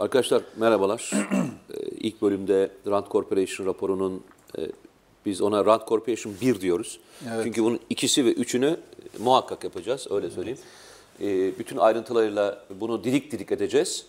Arkadaşlar 0.00 0.42
merhabalar. 0.56 1.10
Ee, 1.74 1.86
İlk 2.00 2.22
bölümde 2.22 2.70
Rand 2.86 3.06
Corporation 3.10 3.66
raporunun 3.66 4.24
e, 4.58 4.60
biz 5.26 5.40
ona 5.40 5.64
Rand 5.64 5.80
Corporation 5.88 6.34
1 6.40 6.60
diyoruz. 6.60 7.00
Evet. 7.28 7.44
Çünkü 7.44 7.64
bunun 7.64 7.80
ikisi 7.90 8.24
ve 8.24 8.32
üçünü 8.32 8.76
muhakkak 9.18 9.64
yapacağız 9.64 10.06
öyle 10.10 10.30
söyleyeyim. 10.30 10.58
Ee, 11.20 11.58
Bütün 11.58 11.76
ayrıntılarıyla 11.76 12.64
bunu 12.80 13.04
didik 13.04 13.32
didik 13.32 13.52
edeceğiz. 13.52 14.06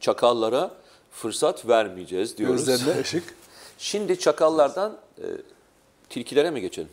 Çakallara 0.00 0.70
fırsat 1.12 1.68
vermeyeceğiz 1.68 2.38
diyoruz. 2.38 2.66
Gözlerine 2.66 3.00
ışık. 3.00 3.34
Şimdi 3.78 4.18
çakallardan 4.18 4.96
e, 5.18 5.24
tilkilere 6.08 6.50
mi 6.50 6.60
geçelim? 6.60 6.88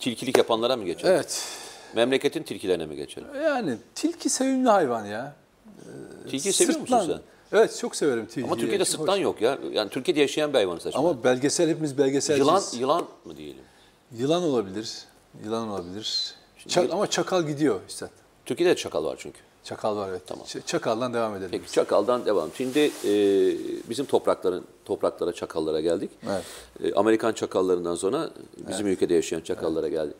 Tilkilik 0.00 0.38
yapanlara 0.38 0.76
mı 0.76 0.84
geçelim? 0.84 1.14
Evet. 1.14 1.44
Memleketin 1.94 2.42
tilkilerine 2.42 2.86
mi 2.86 2.96
geçelim? 2.96 3.28
Yani 3.44 3.76
tilki 3.94 4.30
sevimli 4.30 4.68
hayvan 4.68 5.04
ya. 5.04 5.34
Tilki 6.30 6.52
seviyor 6.52 6.80
musun 6.80 7.00
sen? 7.06 7.20
Evet 7.58 7.78
çok 7.80 7.96
severim 7.96 8.26
tilkiyi. 8.26 8.46
Ama 8.46 8.56
Türkiye'de 8.56 8.84
sırtlan 8.84 9.16
hoş. 9.16 9.22
yok 9.22 9.40
ya. 9.42 9.58
Yani 9.72 9.90
Türkiye'de 9.90 10.20
yaşayan 10.20 10.52
bir 10.52 10.54
hayvan 10.58 10.78
saçma. 10.78 11.00
Ama 11.00 11.24
belgesel 11.24 11.68
hepimiz 11.70 11.98
belgeselciyiz. 11.98 12.48
yılan, 12.48 12.62
yılan 12.78 13.04
mı 13.24 13.36
diyelim? 13.36 13.62
Yılan 14.18 14.42
olabilir. 14.42 14.92
Yılan 15.44 15.68
olabilir. 15.68 16.34
Ça- 16.68 16.92
ama 16.92 17.06
çakal 17.10 17.46
gidiyor 17.46 17.80
işte. 17.88 18.06
Türkiye'de 18.44 18.70
de 18.72 18.76
çakal 18.76 19.04
var 19.04 19.16
çünkü. 19.18 19.38
Çakal 19.64 19.96
var 19.96 20.08
evet. 20.08 20.22
Tamam. 20.26 20.44
Ç- 20.46 20.66
Çakaldan 20.66 21.14
devam 21.14 21.34
edelim. 21.36 21.48
Peki 21.50 21.72
çakaldan 21.72 22.26
devam. 22.26 22.50
Şimdi 22.56 22.78
e, 22.78 23.10
bizim 23.90 24.06
toprakların 24.06 24.64
topraklara 24.84 25.32
çakallara 25.32 25.80
geldik. 25.80 26.10
Evet. 26.30 26.44
E, 26.84 26.94
Amerikan 26.94 27.32
çakallarından 27.32 27.94
sonra 27.94 28.30
bizim 28.68 28.86
ülkede 28.86 29.14
yaşayan 29.14 29.40
çakallara 29.40 29.88
geldik. 29.88 30.16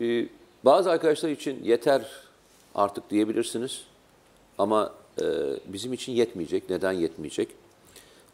E, 0.00 0.28
bazı 0.64 0.90
arkadaşlar 0.90 1.28
için 1.28 1.64
yeter 1.64 2.06
artık 2.74 3.10
diyebilirsiniz. 3.10 3.80
Ama 4.58 4.92
e, 5.20 5.24
bizim 5.66 5.92
için 5.92 6.12
yetmeyecek. 6.12 6.70
Neden 6.70 6.92
yetmeyecek? 6.92 7.48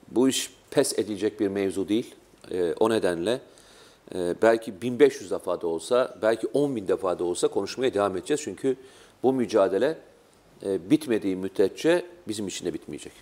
Bu 0.08 0.28
iş 0.28 0.50
pes 0.70 0.98
edilecek 0.98 1.40
bir 1.40 1.48
mevzu 1.48 1.88
değil. 1.88 2.14
E, 2.50 2.74
o 2.80 2.90
nedenle 2.90 3.40
e, 4.14 4.34
belki 4.42 4.82
1500 4.82 5.30
defa 5.30 5.60
da 5.60 5.66
olsa, 5.66 6.18
belki 6.22 6.46
10 6.46 6.76
bin 6.76 6.88
defa 6.88 7.18
da 7.18 7.24
olsa 7.24 7.48
konuşmaya 7.48 7.94
devam 7.94 8.16
edeceğiz. 8.16 8.40
Çünkü 8.44 8.76
bu 9.22 9.32
mücadele 9.32 9.98
e, 10.66 10.90
bitmediği 10.90 11.36
müddetçe 11.36 12.06
bizim 12.28 12.48
için 12.48 12.66
de 12.66 12.74
bitmeyecek. 12.74 13.12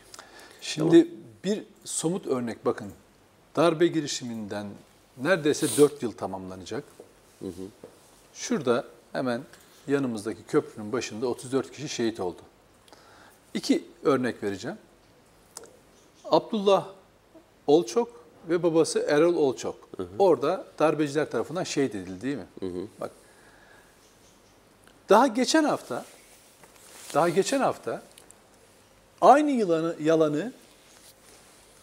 Şimdi 0.60 1.08
bir 1.44 1.62
somut 1.84 2.26
örnek 2.26 2.66
bakın. 2.66 2.92
Darbe 3.56 3.86
girişiminden 3.86 4.66
neredeyse 5.22 5.66
4 5.78 6.02
yıl 6.02 6.12
tamamlanacak. 6.12 6.84
Şurada 8.34 8.84
hemen 9.12 9.40
yanımızdaki 9.88 10.42
köprünün 10.42 10.92
başında 10.92 11.26
34 11.26 11.72
kişi 11.72 11.88
şehit 11.88 12.20
oldu. 12.20 12.40
İki 13.56 13.84
örnek 14.04 14.42
vereceğim. 14.42 14.78
Abdullah 16.24 16.86
Olçok 17.66 18.24
ve 18.48 18.62
babası 18.62 18.98
Erol 19.08 19.34
Olçok. 19.34 19.88
Orada 20.18 20.64
darbeciler 20.78 21.30
tarafından 21.30 21.64
şehit 21.64 21.94
edildi 21.94 22.22
değil 22.22 22.36
mi? 22.36 22.46
Bak. 23.00 23.10
Daha 25.08 25.26
geçen 25.26 25.64
hafta 25.64 26.04
daha 27.14 27.28
geçen 27.28 27.60
hafta 27.60 28.02
aynı 29.20 29.50
yılanı, 29.50 29.96
yalanı 30.02 30.52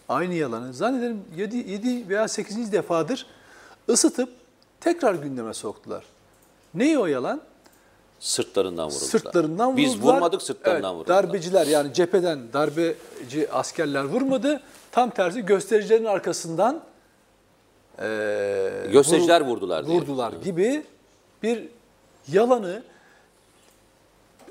aynı 0.08 0.34
yalanı 0.34 0.74
zannederim 0.74 1.24
7, 1.36 1.56
7 1.56 2.08
veya 2.08 2.28
8. 2.28 2.72
defadır 2.72 3.26
ısıtıp 3.88 4.32
tekrar 4.80 5.14
gündeme 5.14 5.54
soktular. 5.54 6.04
Ne 6.74 6.98
o 6.98 7.06
yalan? 7.06 7.40
Sırtlarından 8.24 8.86
vuruldular. 8.88 9.08
Sırtlarından 9.08 9.68
vuruldular. 9.72 9.94
Biz 9.94 10.02
vurmadık 10.02 10.42
sırtlarından 10.42 10.90
Evet, 10.90 10.98
vuruldular. 11.00 11.22
Darbeciler 11.24 11.66
yani 11.66 11.94
cepheden 11.94 12.40
darbeci 12.52 13.50
askerler 13.52 14.04
vurmadı. 14.04 14.60
Tam 14.92 15.10
tersi 15.10 15.42
göstericilerin 15.46 16.04
arkasından 16.04 16.80
eee, 18.02 18.86
Göstericiler 18.92 19.40
vurul- 19.40 19.46
vurdular 19.48 19.86
diye. 19.86 19.98
Vurdular 20.00 20.32
gibi 20.32 20.82
bir 21.42 21.68
yalanı 22.28 22.82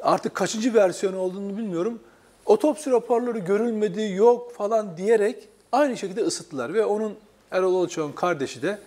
artık 0.02 0.36
kaçıncı 0.36 0.74
versiyon 0.74 1.14
olduğunu 1.14 1.58
bilmiyorum. 1.58 2.00
Otopsi 2.46 2.92
raporları 2.92 3.40
görülmedi, 3.40 4.02
yok 4.16 4.54
falan 4.56 4.98
diyerek 4.98 5.48
aynı 5.72 5.98
şekilde 5.98 6.22
ısıttılar. 6.24 6.74
Ve 6.74 6.86
onun 6.86 7.16
Erol 7.52 7.74
Olçok'un 7.74 8.12
kardeşi 8.12 8.62
de 8.62 8.80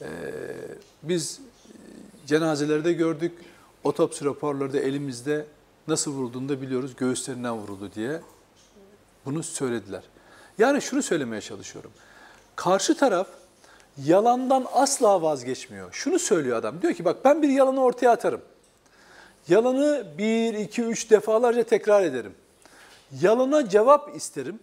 eee, 0.00 0.06
biz 1.02 1.40
cenazeleri 2.26 2.84
de 2.84 2.92
gördük. 2.92 3.32
Otopsi 3.84 4.24
raporları 4.24 4.72
da 4.72 4.78
elimizde 4.78 5.46
nasıl 5.88 6.12
vurulduğunu 6.12 6.48
da 6.48 6.62
biliyoruz. 6.62 6.96
Göğüslerinden 6.96 7.54
vuruldu 7.54 7.90
diye 7.94 8.20
bunu 9.24 9.42
söylediler. 9.42 10.02
Yani 10.58 10.82
şunu 10.82 11.02
söylemeye 11.02 11.40
çalışıyorum. 11.40 11.90
Karşı 12.56 12.96
taraf 12.96 13.26
yalandan 14.04 14.66
asla 14.72 15.22
vazgeçmiyor. 15.22 15.92
Şunu 15.92 16.18
söylüyor 16.18 16.56
adam. 16.56 16.82
Diyor 16.82 16.94
ki 16.94 17.04
bak 17.04 17.24
ben 17.24 17.42
bir 17.42 17.48
yalanı 17.48 17.82
ortaya 17.82 18.10
atarım. 18.10 18.40
Yalanı 19.48 20.06
bir, 20.18 20.54
iki, 20.54 20.82
üç 20.82 21.10
defalarca 21.10 21.62
tekrar 21.62 22.02
ederim. 22.02 22.34
Yalana 23.20 23.68
cevap 23.68 24.16
isterim. 24.16 24.60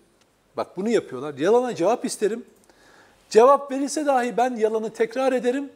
Bak 0.58 0.78
bunu 0.78 0.90
yapıyorlar. 0.90 1.34
Yalana 1.34 1.76
cevap 1.76 2.06
isterim. 2.06 2.46
Cevap 3.30 3.72
verilse 3.72 4.06
dahi 4.06 4.38
ben 4.38 4.56
yalanı 4.56 4.94
tekrar 4.94 5.34
ederim. 5.34 5.70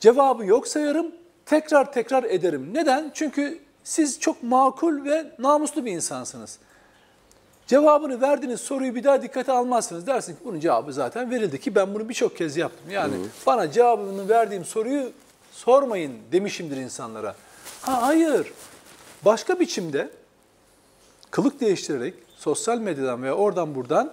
Cevabı 0.00 0.44
yok 0.44 0.68
sayarım. 0.68 1.12
Tekrar 1.46 1.92
tekrar 1.92 2.24
ederim. 2.24 2.70
Neden? 2.74 3.10
Çünkü 3.14 3.58
siz 3.84 4.20
çok 4.20 4.42
makul 4.42 5.04
ve 5.04 5.26
namuslu 5.38 5.84
bir 5.84 5.92
insansınız. 5.92 6.58
Cevabını 7.66 8.20
verdiğiniz 8.20 8.60
soruyu 8.60 8.94
bir 8.94 9.04
daha 9.04 9.22
dikkate 9.22 9.52
almazsınız. 9.52 10.06
Dersin 10.06 10.32
ki 10.32 10.38
bunun 10.44 10.60
cevabı 10.60 10.92
zaten 10.92 11.30
verildi 11.30 11.60
ki 11.60 11.74
ben 11.74 11.94
bunu 11.94 12.08
birçok 12.08 12.36
kez 12.36 12.56
yaptım. 12.56 12.90
Yani 12.90 13.14
bana 13.46 13.70
cevabını 13.70 14.28
verdiğim 14.28 14.64
soruyu 14.64 15.12
sormayın 15.52 16.12
demişimdir 16.32 16.76
insanlara. 16.76 17.34
Ha 17.82 18.02
hayır. 18.02 18.52
Başka 19.24 19.60
biçimde 19.60 20.10
kılık 21.30 21.60
değiştirerek 21.60 22.14
sosyal 22.36 22.78
medyadan 22.78 23.22
veya 23.22 23.34
oradan 23.34 23.74
buradan 23.74 24.12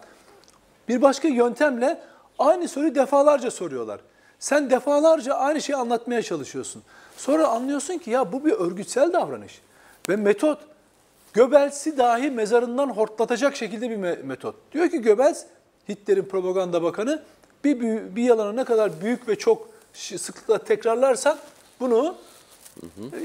bir 0.88 1.02
başka 1.02 1.28
yöntemle 1.28 2.02
aynı 2.40 2.68
soruyu 2.68 2.96
defalarca 2.96 3.52
soruyorlar. 3.52 4.02
Sen 4.40 4.70
defalarca 4.70 5.34
aynı 5.34 5.62
şeyi 5.62 5.76
anlatmaya 5.76 6.22
çalışıyorsun. 6.22 6.84
Sonra 7.18 7.48
anlıyorsun 7.48 7.98
ki 7.98 8.10
ya 8.12 8.32
bu 8.34 8.46
bir 8.46 8.52
örgütsel 8.52 9.14
davranış. 9.14 9.62
Ve 10.10 10.16
metot 10.16 10.60
Göbels'i 11.34 11.98
dahi 11.98 12.32
mezarından 12.32 12.90
hortlatacak 12.90 13.56
şekilde 13.56 13.90
bir 13.90 13.96
me- 13.96 14.24
metot. 14.24 14.56
Diyor 14.72 14.90
ki 14.90 15.02
Göbels, 15.02 15.44
Hitler'in 15.90 16.24
propaganda 16.26 16.84
bakanı, 16.84 17.22
bir, 17.64 17.80
bir 18.16 18.24
yalanı 18.24 18.56
ne 18.56 18.64
kadar 18.64 19.02
büyük 19.02 19.28
ve 19.28 19.36
çok 19.36 19.70
sıklıkla 19.94 20.58
tekrarlarsan 20.58 21.38
bunu 21.80 22.16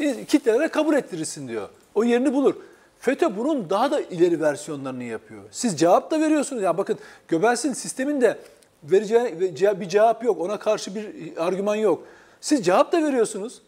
e, 0.01 0.25
kitlelere 0.25 0.69
kabul 0.69 0.95
ettirirsin 0.95 1.49
diyor. 1.49 1.69
O 1.95 2.05
yerini 2.05 2.33
bulur. 2.33 2.55
FETÖ 3.01 3.37
bunun 3.37 3.71
daha 3.71 3.91
da 3.91 4.01
ileri 4.01 4.41
versiyonlarını 4.41 5.05
yapıyor. 5.05 5.43
Siz 5.51 5.79
cevap 5.81 6.11
da 6.11 6.21
veriyorsunuz. 6.21 6.63
Ya 6.63 6.79
bakın 6.79 6.99
Göbels'in 7.29 7.73
sisteminde 7.73 8.39
vereceği 8.85 9.21
ve 9.41 9.49
ce- 9.51 9.81
bir 9.81 9.89
cevap 9.89 10.25
yok. 10.25 10.41
Ona 10.41 10.59
karşı 10.59 10.95
bir 10.95 11.07
argüman 11.39 11.75
yok. 11.77 12.03
Siz 12.41 12.65
cevap 12.67 12.93
da 12.93 13.03
veriyorsunuz. 13.03 13.63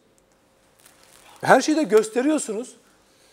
Her 1.40 1.60
şeyi 1.60 1.76
de 1.76 1.82
gösteriyorsunuz. 1.82 2.72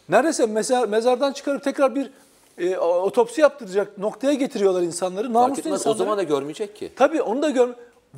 Neredeyse 0.09 0.45
mezar, 0.45 0.87
mezardan 0.87 1.33
çıkarıp 1.33 1.63
tekrar 1.63 1.95
bir 1.95 2.09
e, 2.57 2.77
otopsi 2.77 3.41
yaptıracak 3.41 3.97
noktaya 3.97 4.33
getiriyorlar 4.33 4.81
insanları. 4.81 5.33
Namuslu 5.33 5.59
etmez, 5.59 5.73
o 5.73 5.75
insanları. 5.75 5.97
zaman 5.97 6.17
da 6.17 6.23
görmeyecek 6.23 6.75
ki. 6.75 6.91
Tabii 6.95 7.21
onu 7.21 7.41
da 7.41 7.49
gör 7.49 7.69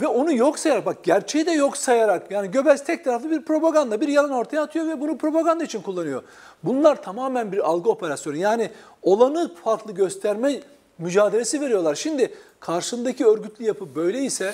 ve 0.02 0.08
onu 0.08 0.34
yok 0.34 0.60
sayarak 0.60 0.86
bak 0.86 1.04
gerçeği 1.04 1.46
de 1.46 1.52
yok 1.52 1.78
sayarak 1.78 2.32
yani 2.32 2.52
Göbels 2.52 2.84
tek 2.84 3.04
taraflı 3.04 3.32
bir 3.32 3.42
propaganda 3.42 4.02
bir 4.02 4.08
yalan 4.08 4.32
ortaya 4.32 4.62
atıyor 4.62 4.88
ve 4.88 5.02
bunu 5.02 5.18
propaganda 5.18 5.64
için 5.64 5.82
kullanıyor. 5.82 6.24
Bunlar 6.64 7.02
tamamen 7.02 7.52
bir 7.52 7.70
algı 7.70 7.90
operasyonu. 7.90 8.38
Yani 8.38 8.70
olanı 9.02 9.56
farklı 9.64 9.92
gösterme 9.92 10.60
mücadelesi 10.98 11.62
veriyorlar. 11.62 11.96
Şimdi 11.96 12.34
karşındaki 12.60 13.26
örgütlü 13.26 13.66
yapı 13.66 13.96
böyle 13.96 14.20
ise 14.20 14.54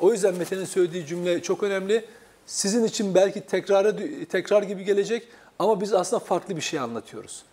o 0.00 0.12
yüzden 0.12 0.34
Mete'nin 0.34 0.64
söylediği 0.64 1.06
cümle 1.06 1.42
çok 1.42 1.62
önemli. 1.62 2.04
Sizin 2.46 2.84
için 2.84 3.14
belki 3.14 3.40
tekrara, 3.40 3.96
tekrar 4.28 4.62
gibi 4.62 4.84
gelecek 4.84 5.28
ama 5.58 5.80
biz 5.80 5.92
aslında 5.92 6.24
farklı 6.24 6.56
bir 6.56 6.60
şey 6.60 6.80
anlatıyoruz. 6.80 7.44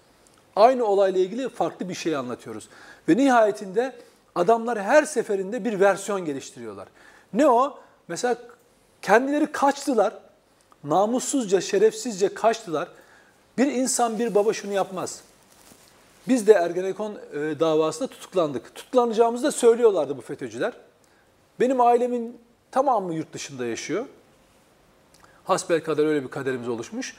Aynı 0.55 0.85
olayla 0.85 1.21
ilgili 1.21 1.49
farklı 1.49 1.89
bir 1.89 1.93
şey 1.93 2.15
anlatıyoruz. 2.15 2.69
Ve 3.09 3.17
nihayetinde 3.17 3.95
adamlar 4.35 4.81
her 4.81 5.03
seferinde 5.03 5.65
bir 5.65 5.79
versiyon 5.79 6.25
geliştiriyorlar. 6.25 6.87
Ne 7.33 7.47
o? 7.47 7.79
Mesela 8.07 8.37
kendileri 9.01 9.51
kaçtılar. 9.51 10.13
Namussuzca, 10.83 11.61
şerefsizce 11.61 12.33
kaçtılar. 12.33 12.87
Bir 13.57 13.65
insan, 13.65 14.19
bir 14.19 14.35
baba 14.35 14.53
şunu 14.53 14.73
yapmaz. 14.73 15.21
Biz 16.27 16.47
de 16.47 16.53
Ergenekon 16.53 17.17
e, 17.33 17.59
davasında 17.59 18.07
tutuklandık. 18.07 18.75
Tutuklanacağımızı 18.75 19.43
da 19.43 19.51
söylüyorlardı 19.51 20.17
bu 20.17 20.21
FETÖ'cüler. 20.21 20.73
Benim 21.59 21.81
ailemin 21.81 22.37
tamamı 22.71 23.13
yurt 23.13 23.33
dışında 23.33 23.65
yaşıyor. 23.65 24.05
Hasbel 25.45 25.83
kadar 25.83 26.05
öyle 26.05 26.23
bir 26.23 26.27
kaderimiz 26.29 26.69
oluşmuş. 26.69 27.15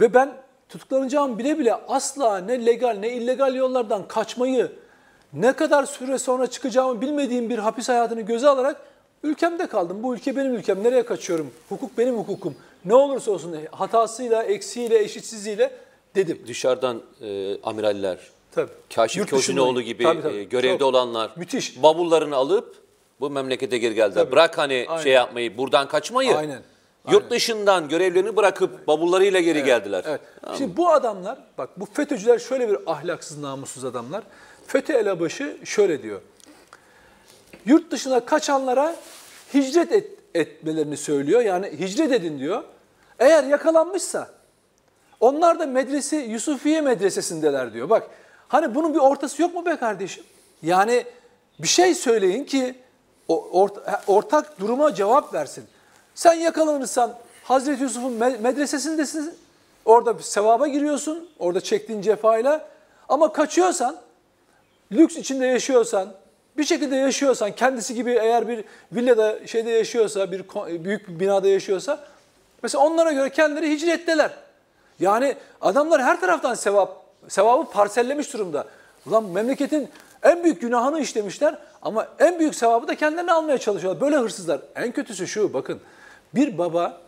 Ve 0.00 0.14
ben 0.14 0.36
tutuklanacağım 0.68 1.38
bile 1.38 1.58
bile 1.58 1.74
asla 1.74 2.38
ne 2.38 2.66
legal 2.66 2.96
ne 3.00 3.12
illegal 3.12 3.54
yollardan 3.54 4.08
kaçmayı, 4.08 4.72
ne 5.32 5.52
kadar 5.52 5.84
süre 5.84 6.18
sonra 6.18 6.46
çıkacağımı 6.46 7.00
bilmediğim 7.00 7.50
bir 7.50 7.58
hapis 7.58 7.88
hayatını 7.88 8.20
göze 8.20 8.48
alarak 8.48 8.80
ülkemde 9.22 9.66
kaldım. 9.66 10.02
Bu 10.02 10.14
ülke 10.14 10.36
benim 10.36 10.54
ülkem. 10.54 10.84
Nereye 10.84 11.04
kaçıyorum? 11.04 11.50
Hukuk 11.68 11.98
benim 11.98 12.18
hukukum. 12.18 12.54
Ne 12.84 12.94
olursa 12.94 13.30
olsun 13.30 13.56
hatasıyla, 13.70 14.42
eksiğiyle, 14.42 14.98
eşitsizliğiyle 14.98 15.70
dedim. 16.14 16.42
Dışarıdan 16.46 17.02
e, 17.20 17.60
amiraller, 17.62 18.18
Tabii. 18.52 18.70
Kaşif 18.94 19.32
dışında- 19.32 19.80
gibi 19.82 20.02
Tabii, 20.02 20.22
tabii. 20.22 20.36
e, 20.36 20.44
görevde 20.44 20.78
Çok 20.78 20.88
olanlar 20.88 21.30
müthiş. 21.36 21.82
bavullarını 21.82 22.36
alıp 22.36 22.76
bu 23.20 23.30
memlekete 23.30 23.78
geri 23.78 23.94
geldiler. 23.94 24.22
Tabii. 24.22 24.32
Bırak 24.32 24.58
hani 24.58 24.86
Aynen. 24.88 25.02
şey 25.02 25.12
yapmayı, 25.12 25.58
buradan 25.58 25.88
kaçmayı. 25.88 26.36
Aynen. 26.36 26.62
Yurt 27.10 27.30
dışından 27.30 27.88
görevlerini 27.88 28.36
bırakıp 28.36 28.86
bavullarıyla 28.86 29.40
geri 29.40 29.64
geldiler. 29.64 30.04
Evet. 30.06 30.20
Şimdi 30.58 30.76
bu 30.76 30.90
adamlar, 30.90 31.38
bak 31.58 31.80
bu 31.80 31.86
FETÖ'cüler 31.92 32.38
şöyle 32.38 32.68
bir 32.68 32.78
ahlaksız, 32.86 33.38
namussuz 33.38 33.84
adamlar. 33.84 34.24
FETÖ 34.66 34.92
elebaşı 34.92 35.58
şöyle 35.64 36.02
diyor. 36.02 36.20
Yurt 37.66 37.90
dışına 37.90 38.24
kaçanlara 38.24 38.96
hicret 39.54 39.92
et, 39.92 40.10
etmelerini 40.34 40.96
söylüyor. 40.96 41.40
Yani 41.40 41.66
hicret 41.78 42.12
edin 42.12 42.38
diyor. 42.38 42.64
Eğer 43.18 43.44
yakalanmışsa 43.44 44.30
onlar 45.20 45.58
da 45.58 45.66
medrese 45.66 46.16
Yusufiye 46.16 46.80
medresesindeler 46.80 47.72
diyor. 47.72 47.90
Bak 47.90 48.10
hani 48.48 48.74
bunun 48.74 48.94
bir 48.94 48.98
ortası 48.98 49.42
yok 49.42 49.54
mu 49.54 49.66
be 49.66 49.76
kardeşim? 49.76 50.24
Yani 50.62 51.04
bir 51.58 51.68
şey 51.68 51.94
söyleyin 51.94 52.44
ki 52.44 52.74
o 53.28 53.68
ortak 54.06 54.60
duruma 54.60 54.94
cevap 54.94 55.34
versin. 55.34 55.64
Sen 56.14 56.32
yakalanırsan 56.32 57.14
Hazreti 57.44 57.82
Yusuf'un 57.82 58.12
me- 58.12 58.38
medresesindesin. 58.38 59.34
Orada 59.84 60.14
sevaba 60.18 60.68
giriyorsun. 60.68 61.28
Orada 61.38 61.60
çektiğin 61.60 62.02
cefayla. 62.02 62.68
Ama 63.08 63.32
kaçıyorsan, 63.32 63.96
lüks 64.92 65.16
içinde 65.16 65.46
yaşıyorsan, 65.46 66.08
bir 66.56 66.64
şekilde 66.64 66.96
yaşıyorsan, 66.96 67.52
kendisi 67.52 67.94
gibi 67.94 68.10
eğer 68.10 68.48
bir 68.48 68.64
villada 68.92 69.46
şeyde 69.46 69.70
yaşıyorsa, 69.70 70.32
bir 70.32 70.44
büyük 70.84 71.08
bir 71.08 71.20
binada 71.20 71.48
yaşıyorsa, 71.48 71.98
mesela 72.62 72.84
onlara 72.84 73.12
göre 73.12 73.30
kendileri 73.30 73.70
hicretteler. 73.70 74.30
Yani 75.00 75.36
adamlar 75.60 76.02
her 76.02 76.20
taraftan 76.20 76.54
sevap, 76.54 77.04
sevabı 77.28 77.70
parsellemiş 77.70 78.32
durumda. 78.32 78.66
Ulan 79.06 79.24
memleketin 79.24 79.88
en 80.22 80.44
büyük 80.44 80.60
günahını 80.60 81.00
işlemişler 81.00 81.58
ama 81.82 82.08
en 82.18 82.38
büyük 82.38 82.54
sevabı 82.54 82.88
da 82.88 82.94
kendilerine 82.94 83.32
almaya 83.32 83.58
çalışıyorlar. 83.58 84.00
Böyle 84.00 84.16
hırsızlar. 84.16 84.60
En 84.76 84.92
kötüsü 84.92 85.26
şu 85.26 85.52
bakın. 85.52 85.80
Bir 86.34 86.58
baba 86.58 87.00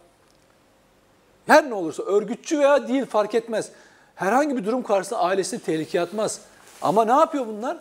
her 1.46 1.70
ne 1.70 1.74
olursa 1.74 2.02
örgütçü 2.02 2.58
veya 2.58 2.88
değil 2.88 3.06
fark 3.06 3.34
etmez. 3.34 3.70
Herhangi 4.14 4.56
bir 4.56 4.64
durum 4.64 4.82
karşısında 4.82 5.18
ailesini 5.20 5.60
tehlikeye 5.60 6.04
atmaz. 6.04 6.40
Ama 6.82 7.04
ne 7.04 7.12
yapıyor 7.12 7.46
bunlar? 7.46 7.78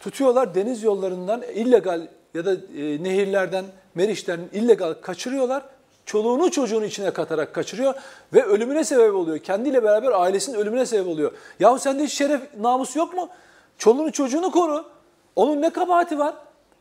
Tutuyorlar 0.00 0.54
deniz 0.54 0.82
yollarından 0.82 1.42
illegal 1.42 2.06
ya 2.34 2.44
da 2.44 2.52
e, 2.52 3.02
nehirlerden, 3.02 3.64
meriçten 3.94 4.40
illegal 4.52 4.94
kaçırıyorlar. 4.94 5.62
Çoluğunu 6.06 6.50
çocuğunu 6.50 6.84
içine 6.84 7.10
katarak 7.10 7.54
kaçırıyor 7.54 7.94
ve 8.32 8.44
ölümüne 8.44 8.84
sebep 8.84 9.14
oluyor. 9.14 9.38
Kendiyle 9.38 9.82
beraber 9.82 10.12
ailesinin 10.12 10.58
ölümüne 10.58 10.86
sebep 10.86 11.08
oluyor. 11.08 11.32
Yahu 11.60 11.78
sende 11.78 12.04
hiç 12.04 12.12
şeref, 12.12 12.40
namus 12.60 12.96
yok 12.96 13.14
mu? 13.14 13.28
Çoluğunu 13.78 14.12
çocuğunu 14.12 14.50
koru. 14.50 14.84
Onun 15.36 15.62
ne 15.62 15.70
kabahati 15.70 16.18
var? 16.18 16.34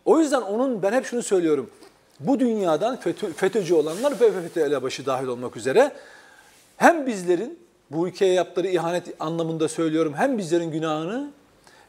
O 0.05 0.19
yüzden 0.19 0.41
onun 0.41 0.83
ben 0.83 0.93
hep 0.93 1.05
şunu 1.05 1.23
söylüyorum. 1.23 1.69
Bu 2.27 2.39
dünyadan 2.39 2.95
FETÖ, 2.95 3.33
FETÖ'cü 3.33 3.73
olanlar 3.73 4.11
ve 4.11 4.31
FETÖ 4.31 4.61
elebaşı 4.61 5.05
dahil 5.05 5.27
olmak 5.27 5.57
üzere 5.57 5.91
hem 6.77 7.07
bizlerin 7.07 7.59
bu 7.91 8.07
ülkeye 8.07 8.33
yaptıkları 8.33 8.67
ihanet 8.67 9.03
anlamında 9.19 9.67
söylüyorum 9.67 10.13
hem 10.17 10.37
bizlerin 10.37 10.71
günahını 10.71 11.31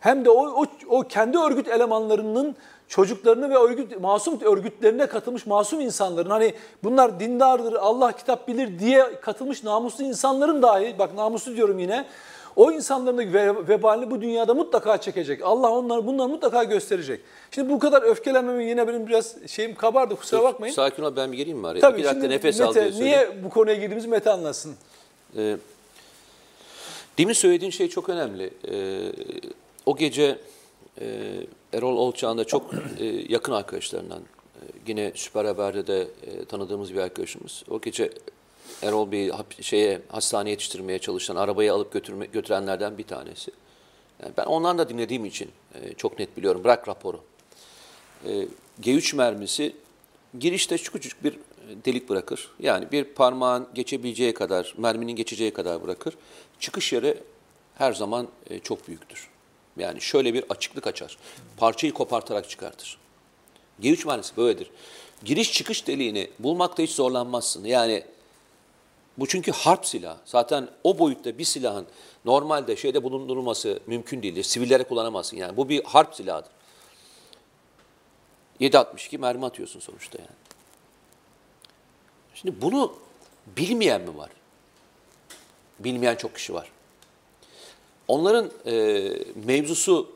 hem 0.01 0.25
de 0.25 0.31
o, 0.31 0.63
o, 0.63 0.67
o 0.89 1.03
kendi 1.03 1.39
örgüt 1.39 1.69
elemanlarının 1.69 2.57
çocuklarını 2.89 3.51
ve 3.51 3.59
örgüt, 3.59 4.01
masum 4.01 4.41
örgütlerine 4.41 5.07
katılmış 5.07 5.47
masum 5.47 5.81
insanların 5.81 6.31
hani 6.31 6.55
bunlar 6.85 7.21
dindardır, 7.21 7.73
Allah 7.73 8.13
kitap 8.13 8.49
bilir 8.49 8.79
diye 8.79 9.21
katılmış 9.21 9.65
namuslu 9.65 10.05
insanların 10.05 10.63
dahi 10.63 10.99
bak 10.99 11.15
namuslu 11.15 11.57
diyorum 11.57 11.79
yine 11.79 12.05
o 12.57 12.73
insanların 12.73 13.19
da 13.19 13.33
ve- 13.33 13.69
vebalini 13.69 14.11
bu 14.11 14.21
dünyada 14.21 14.55
mutlaka 14.55 14.99
çekecek. 15.01 15.41
Allah 15.43 15.71
onları 15.71 16.07
bunları 16.07 16.29
mutlaka 16.29 16.65
gösterecek. 16.65 17.21
Şimdi 17.51 17.71
bu 17.73 17.79
kadar 17.79 18.03
öfkelenmeme 18.03 18.65
yine 18.65 18.89
benim 18.89 19.07
biraz 19.07 19.37
şeyim 19.49 19.75
kabardı 19.75 20.17
kusura 20.17 20.43
bakmayın. 20.43 20.75
Sakin 20.75 21.03
ol 21.03 21.17
ben 21.17 21.33
bir 21.33 21.37
gireyim 21.37 21.59
mi 21.59 21.67
araya? 21.69 21.81
Tabii 21.81 22.01
İki 22.01 22.09
dakika 22.09 22.27
nefes 22.27 22.61
al 22.61 22.67
Mete, 22.69 22.81
diye 22.81 22.93
söyleyeyim. 22.93 23.29
niye 23.33 23.45
bu 23.45 23.51
konuya 23.51 23.75
girdiğimizi 23.77 24.09
Mete 24.09 24.31
anlatsın. 24.31 24.75
Ee, 25.37 25.57
demin 27.19 27.33
söylediğin 27.33 27.71
şey 27.71 27.89
çok 27.89 28.09
önemli. 28.09 28.51
Ee, 28.71 29.13
o 29.87 29.97
gece 29.97 30.39
e, 31.01 31.07
Erol 31.73 31.97
Olçağ'ın 31.97 32.39
da 32.39 32.45
çok 32.45 32.71
e, 33.01 33.05
yakın 33.29 33.53
arkadaşlarından, 33.53 34.21
e, 34.21 34.63
yine 34.87 35.13
Süper 35.15 35.45
Haber'de 35.45 35.87
de 35.87 36.01
e, 36.03 36.45
tanıdığımız 36.45 36.95
bir 36.95 37.01
arkadaşımız. 37.01 37.63
O 37.71 37.81
gece 37.81 38.11
Erol 38.83 39.13
Bey'i 39.13 39.33
şeye 39.61 40.03
hastaneye 40.09 40.51
yetiştirmeye 40.51 40.99
çalışan, 40.99 41.37
arabayı 41.37 41.73
alıp 41.73 41.93
götürme, 41.93 42.27
götürenlerden 42.27 42.99
bir 42.99 43.07
tanesi. 43.07 43.51
Yani 44.23 44.33
ben 44.37 44.45
ondan 44.45 44.79
da 44.79 44.89
dinlediğim 44.89 45.25
için 45.25 45.51
e, 45.75 45.95
çok 45.95 46.19
net 46.19 46.37
biliyorum. 46.37 46.65
Bırak 46.65 46.89
raporu. 46.89 47.21
E, 48.27 48.47
G3 48.83 49.17
mermisi 49.17 49.77
girişte 50.39 50.77
küçücük 50.77 51.25
bir 51.25 51.39
delik 51.85 52.09
bırakır. 52.09 52.51
Yani 52.61 52.93
bir 52.93 53.05
parmağın 53.05 53.69
geçebileceği 53.75 54.35
kadar, 54.35 54.75
merminin 54.79 55.13
geçeceği 55.13 55.53
kadar 55.53 55.83
bırakır. 55.83 56.15
Çıkış 56.61 56.93
yeri 56.93 57.19
her 57.75 57.93
zaman 57.93 58.29
e, 58.51 58.59
çok 58.59 58.89
büyüktür. 58.89 59.29
Yani 59.77 60.01
şöyle 60.01 60.35
bir 60.35 60.45
açıklık 60.49 60.87
açar. 60.87 61.19
Parçayı 61.57 61.93
kopartarak 61.93 62.51
çıkartır. 62.51 62.99
G3 63.83 64.07
mermisi 64.07 64.37
böyledir. 64.37 64.71
Giriş 65.25 65.53
çıkış 65.53 65.87
deliğini 65.87 66.31
bulmakta 66.39 66.83
hiç 66.83 66.91
zorlanmazsın. 66.91 67.65
Yani 67.65 68.05
bu 69.19 69.27
çünkü 69.27 69.53
harp 69.53 69.87
silahı. 69.87 70.19
Zaten 70.25 70.69
o 70.85 70.99
boyutta 70.99 71.39
bir 71.39 71.45
silahın 71.45 71.87
normalde 72.25 72.77
şeyde 72.77 73.03
bulundurulması 73.03 73.81
mümkün 73.87 74.23
değildir. 74.23 74.43
Sivillere 74.43 74.85
kullanamazsın 74.85 75.37
yani. 75.37 75.57
Bu 75.57 75.69
bir 75.69 75.85
harp 75.85 76.15
silahıdır. 76.15 76.51
7.62 78.61 79.19
mermi 79.19 79.47
atıyorsun 79.47 79.81
sonuçta 79.81 80.19
yani. 80.19 80.31
Şimdi 82.35 82.63
bunu 82.63 82.95
bilmeyen 83.47 84.01
mi 84.01 84.19
var? 84.19 84.31
Bilmeyen 85.79 86.17
çok 86.17 86.35
kişi 86.35 86.55
var. 86.55 86.71
Onların 88.09 88.51
e, 88.67 88.75
mevzusu 89.45 90.11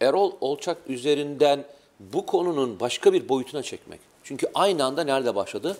Erol 0.00 0.32
Olçak 0.40 0.78
üzerinden 0.86 1.64
bu 2.00 2.26
konunun 2.26 2.80
başka 2.80 3.12
bir 3.12 3.28
boyutuna 3.28 3.62
çekmek. 3.62 4.00
Çünkü 4.24 4.46
aynı 4.54 4.84
anda 4.84 5.04
nerede 5.04 5.34
başladı? 5.34 5.76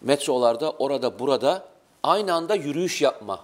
Metrolarda, 0.00 0.70
orada, 0.70 1.18
burada 1.18 1.71
aynı 2.02 2.34
anda 2.34 2.54
yürüyüş 2.54 3.02
yapma. 3.02 3.40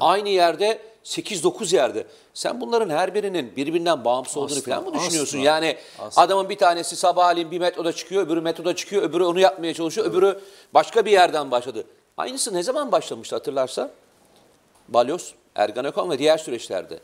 Aynı 0.00 0.28
yerde 0.28 0.82
8-9 1.04 1.74
yerde. 1.74 2.06
Sen 2.34 2.60
bunların 2.60 2.90
her 2.90 3.14
birinin 3.14 3.56
birbirinden 3.56 4.04
bağımsız 4.04 4.36
olduğunu 4.36 4.58
Asla, 4.58 4.74
falan 4.74 4.84
mı 4.84 4.94
düşünüyorsun? 4.94 5.38
asla, 5.38 5.46
yani 5.46 5.76
asla. 5.98 6.22
adamın 6.22 6.48
bir 6.48 6.58
tanesi 6.58 6.96
sabahleyin 6.96 7.50
bir 7.50 7.58
metroda 7.58 7.92
çıkıyor, 7.92 8.26
öbürü 8.26 8.40
metroda 8.40 8.76
çıkıyor, 8.76 9.02
öbürü 9.02 9.24
onu 9.24 9.40
yapmaya 9.40 9.74
çalışıyor, 9.74 10.06
öbürü 10.06 10.40
başka 10.74 11.04
bir 11.04 11.10
yerden 11.10 11.50
başladı. 11.50 11.84
Aynısı 12.16 12.54
ne 12.54 12.62
zaman 12.62 12.92
başlamıştı 12.92 13.36
hatırlarsan? 13.36 13.90
Balyoz, 14.88 15.34
Ergan 15.54 15.84
Ökan 15.84 16.10
ve 16.10 16.18
diğer 16.18 16.38
süreçlerde. 16.38 16.98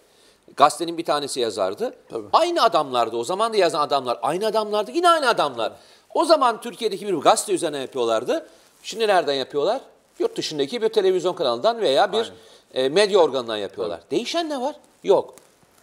Gazetenin 0.56 0.98
bir 0.98 1.04
tanesi 1.04 1.40
yazardı. 1.40 1.94
Aynı 2.32 2.62
adamlardı. 2.62 3.16
O 3.16 3.24
zaman 3.24 3.52
da 3.52 3.56
yazan 3.56 3.80
adamlar 3.80 4.18
aynı 4.22 4.46
adamlardı. 4.46 4.90
Yine 4.90 5.08
aynı 5.08 5.28
adamlar. 5.28 5.72
O 6.14 6.24
zaman 6.24 6.60
Türkiye'deki 6.60 7.06
bir 7.06 7.14
gazete 7.14 7.52
üzerine 7.52 7.78
yapıyorlardı. 7.78 8.48
Şimdi 8.82 9.08
nereden 9.08 9.34
yapıyorlar? 9.34 9.80
Yurt 10.20 10.36
dışındaki 10.36 10.82
bir 10.82 10.88
televizyon 10.88 11.34
kanalından 11.34 11.80
veya 11.80 12.12
bir 12.12 12.32
e, 12.74 12.88
medya 12.88 13.18
organından 13.18 13.56
yapıyorlar. 13.56 14.00
Değişen 14.10 14.48
ne 14.48 14.60
var? 14.60 14.76
Yok. 15.04 15.34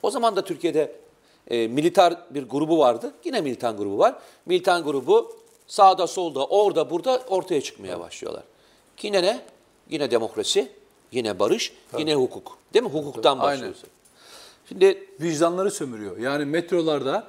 O 0.04 0.12
zaman 0.12 0.36
da 0.36 0.46
Türkiye'de 0.46 0.96
e, 1.48 1.68
militar 1.68 2.18
bir 2.30 2.44
grubu 2.44 2.80
vardı. 2.80 3.14
Yine 3.24 3.42
militan 3.42 3.78
grubu 3.78 3.98
var. 3.98 4.16
Militan 4.46 4.84
grubu 4.84 5.38
sağda 5.68 6.08
solda 6.08 6.46
orada 6.46 6.90
burada 6.90 7.22
ortaya 7.30 7.62
çıkmaya 7.62 8.00
başlıyorlar. 8.00 8.44
Yine 9.02 9.24
ne? 9.24 9.42
Yine 9.90 10.12
demokrasi, 10.12 10.72
yine 11.12 11.40
barış, 11.40 11.74
yine 11.98 12.16
hukuk. 12.16 12.58
Değil 12.74 12.86
mi? 12.86 12.92
Hukuktan 12.92 13.40
Aynen. 13.40 13.54
başlıyorsun. 13.54 13.90
Şimdi 14.70 15.08
vicdanları 15.22 15.72
sömürüyor. 15.72 16.18
Yani 16.18 16.46
metrolarda 16.46 17.28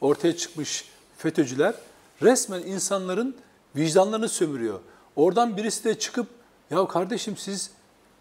ortaya 0.00 0.36
çıkmış 0.36 0.84
FETÖ'cüler 1.18 1.74
resmen 2.22 2.62
insanların 2.62 3.36
vicdanlarını 3.76 4.28
sömürüyor. 4.28 4.80
Oradan 5.16 5.56
birisi 5.56 5.84
de 5.84 5.98
çıkıp 5.98 6.26
ya 6.70 6.86
kardeşim 6.88 7.36
siz 7.36 7.70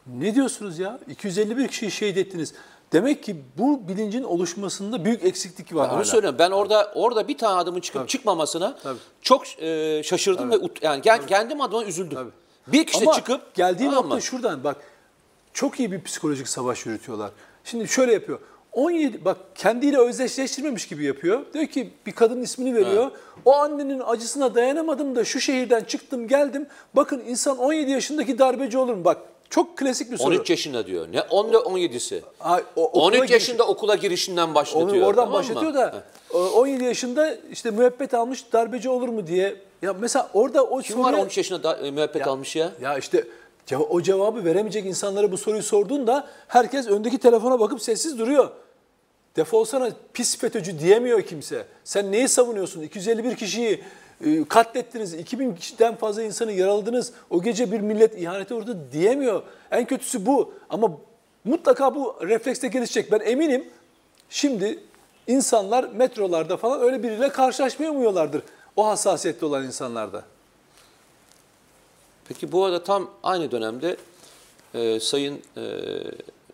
ne 0.07 0.35
diyorsunuz 0.35 0.79
ya? 0.79 0.99
251 1.07 1.67
kişiyi 1.67 1.91
şehit 1.91 2.17
ettiniz. 2.17 2.53
Demek 2.93 3.23
ki 3.23 3.43
bu 3.57 3.87
bilincin 3.87 4.23
oluşmasında 4.23 5.05
büyük 5.05 5.23
eksiklik 5.23 5.75
var 5.75 5.85
onu 5.89 5.95
hala. 5.95 6.03
söylüyorum. 6.05 6.39
Ben 6.39 6.51
orada 6.51 6.91
orada 6.95 7.27
bir 7.27 7.37
tane 7.37 7.59
adamın 7.59 7.79
çıkıp 7.81 8.09
çıkmamasına 8.09 8.77
Tabii. 8.83 8.99
çok 9.21 9.61
e, 9.61 10.01
şaşırdım 10.03 10.51
ve 10.51 10.55
ut- 10.55 10.85
yani 10.85 11.01
gel- 11.01 11.27
kendim 11.27 11.61
adıma 11.61 11.83
üzüldüm. 11.83 12.15
Tabii. 12.17 12.31
Bir 12.67 12.85
kişi 12.87 13.01
Ama 13.05 13.13
çıkıp 13.13 13.55
geldiği 13.55 13.89
Tamam 13.89 14.03
nokta 14.03 14.21
şuradan 14.21 14.63
bak. 14.63 14.77
çok 15.53 15.79
iyi 15.79 15.91
bir 15.91 16.03
psikolojik 16.03 16.47
savaş 16.47 16.85
yürütüyorlar. 16.85 17.31
Şimdi 17.63 17.87
şöyle 17.87 18.13
yapıyor. 18.13 18.39
17 18.73 19.25
bak 19.25 19.37
kendiyle 19.55 19.97
özdeşleştirmemiş 19.97 20.87
gibi 20.87 21.05
yapıyor. 21.05 21.41
Diyor 21.53 21.65
ki 21.65 21.89
bir 22.05 22.11
kadının 22.11 22.41
ismini 22.41 22.75
veriyor. 22.75 23.11
O 23.45 23.53
annenin 23.55 23.99
acısına 24.05 24.55
dayanamadım 24.55 25.15
da 25.15 25.25
şu 25.25 25.39
şehirden 25.39 25.83
çıktım 25.83 26.27
geldim. 26.27 26.67
Bakın 26.95 27.23
insan 27.27 27.57
17 27.57 27.91
yaşındaki 27.91 28.39
darbeci 28.39 28.77
olur 28.77 28.93
mu? 28.93 29.05
Bak 29.05 29.17
çok 29.49 29.77
klasik 29.77 30.11
bir 30.11 30.17
soru. 30.17 30.27
13 30.27 30.49
yaşında 30.49 30.87
diyor. 30.87 31.07
Ne 31.11 31.21
10 31.21 31.53
17'si. 31.53 32.21
Ay, 32.39 32.63
o- 32.75 32.83
okula 32.83 33.03
13 33.03 33.17
giriş- 33.19 33.31
yaşında 33.31 33.67
okula 33.67 33.95
girişinden 33.95 34.55
başlatıyor. 34.55 34.97
Onu 35.01 35.05
oradan 35.05 35.25
tamam 35.25 35.29
mı? 35.31 35.49
başlatıyor 35.49 35.73
da 35.73 36.03
o 36.33 36.37
17 36.39 36.83
yaşında 36.83 37.35
işte 37.51 37.71
müebbet 37.71 38.13
almış 38.13 38.53
darbeci 38.53 38.89
olur 38.89 39.09
mu 39.09 39.27
diye. 39.27 39.55
Ya 39.81 39.93
mesela 39.93 40.29
orada 40.33 40.63
o 40.63 40.79
Kim 40.79 40.99
var 41.03 41.11
soruya- 41.13 41.21
13 41.23 41.37
yaşında 41.37 41.63
da, 41.63 41.77
e, 41.77 41.91
müebbet 41.91 42.27
almış 42.27 42.55
ya? 42.55 42.71
Ya 42.81 42.97
işte 42.97 43.27
ceva- 43.69 43.87
o 43.89 44.01
cevabı 44.01 44.45
veremeyecek 44.45 44.85
insanlara 44.85 45.31
bu 45.31 45.37
soruyu 45.37 45.63
sorduğunda 45.63 46.27
herkes 46.47 46.87
öndeki 46.87 47.17
telefona 47.17 47.59
bakıp 47.59 47.81
sessiz 47.81 48.19
duruyor. 48.19 48.49
Defolsana 49.35 49.89
pis 50.13 50.37
FETÖ'cü 50.37 50.79
diyemiyor 50.79 51.21
kimse. 51.21 51.65
Sen 51.83 52.11
neyi 52.11 52.29
savunuyorsun? 52.29 52.81
251 52.81 53.35
kişiyi 53.35 53.83
e, 54.25 54.43
katlettiniz, 54.43 55.13
2000 55.13 55.55
kişiden 55.55 55.95
fazla 55.95 56.23
insanı 56.23 56.51
yaraladınız. 56.51 57.13
O 57.29 57.41
gece 57.41 57.71
bir 57.71 57.79
millet 57.79 58.17
ihanete 58.17 58.53
uğradı 58.53 58.91
diyemiyor. 58.91 59.43
En 59.71 59.85
kötüsü 59.85 60.25
bu. 60.25 60.53
Ama 60.69 60.91
mutlaka 61.45 61.95
bu 61.95 62.15
reflekste 62.21 62.67
gelişecek. 62.67 63.11
Ben 63.11 63.19
eminim 63.19 63.65
şimdi 64.29 64.79
insanlar 65.27 65.83
metrolarda 65.83 66.57
falan 66.57 66.81
öyle 66.81 67.03
biriyle 67.03 67.29
karşılaşmaya 67.29 67.91
umuyorlardır. 67.91 68.41
O 68.75 68.87
hassasiyette 68.87 69.45
olan 69.45 69.65
insanlarda. 69.65 70.23
Peki 72.29 72.51
bu 72.51 72.65
arada 72.65 72.83
tam 72.83 73.09
aynı 73.23 73.51
dönemde 73.51 73.97
e, 74.73 74.99
Sayın 74.99 75.41
e, 75.57 75.61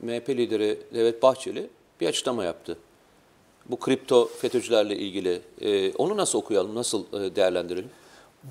MHP 0.01 0.29
lideri 0.29 0.79
Devlet 0.93 1.23
Bahçeli 1.23 1.69
bir 2.01 2.07
açıklama 2.07 2.43
yaptı. 2.43 2.77
Bu 3.65 3.79
kripto 3.79 4.27
FETÖ'cülerle 4.27 4.97
ilgili. 4.97 5.41
E, 5.61 5.91
onu 5.91 6.17
nasıl 6.17 6.39
okuyalım, 6.39 6.75
nasıl 6.75 7.05
e, 7.13 7.35
değerlendirelim? 7.35 7.89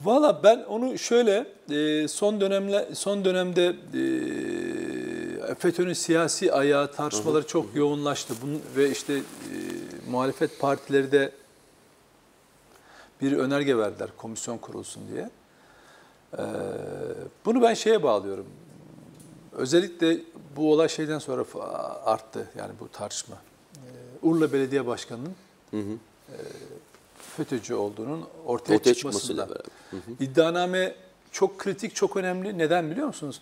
Valla 0.05 0.41
ben 0.43 0.65
onu 0.69 0.99
şöyle 0.99 1.47
e, 1.71 2.09
son 2.09 2.41
dönemle 2.41 2.89
son 2.95 3.25
dönemde 3.25 3.67
e, 5.51 5.55
FETÖ'nün 5.55 5.93
siyasi 5.93 6.53
ayağı 6.53 6.93
tartışmaları 6.93 7.47
çok 7.47 7.75
yoğunlaştı. 7.75 8.35
Bunun 8.43 8.63
ve 8.77 8.91
işte 8.91 9.15
e, 9.15 9.21
muhalefet 10.11 10.61
partileri 10.61 11.13
de 11.13 11.33
bir 13.21 13.33
önerge 13.33 13.79
verdiler 13.79 14.09
komisyon 14.17 14.59
kurulsun 14.59 15.03
diye. 15.15 15.31
E, 16.39 16.45
bunu 17.45 17.63
ben 17.63 17.75
şeye 17.75 18.03
bağlıyorum. 18.03 18.47
Özellikle 19.53 20.19
bu 20.57 20.73
olay 20.73 20.89
şeyden 20.89 21.19
sonra 21.19 21.45
arttı 22.05 22.49
yani 22.59 22.73
bu 22.81 22.89
tartışma. 22.89 23.37
E, 23.77 23.89
Urla 24.23 24.53
Belediye 24.53 24.87
Başkanı'nın 24.87 25.35
e, 26.29 26.35
FETÖ'cü 27.37 27.75
olduğunun 27.75 28.25
ortaya, 28.47 28.77
Ortaya 28.77 28.95
çıkmasıyla 28.95 29.49
beraber. 29.49 29.67
İddianame 30.21 30.95
çok 31.33 31.59
kritik, 31.59 31.95
çok 31.95 32.17
önemli. 32.17 32.59
Neden 32.59 32.91
biliyor 32.91 33.07
musunuz? 33.07 33.41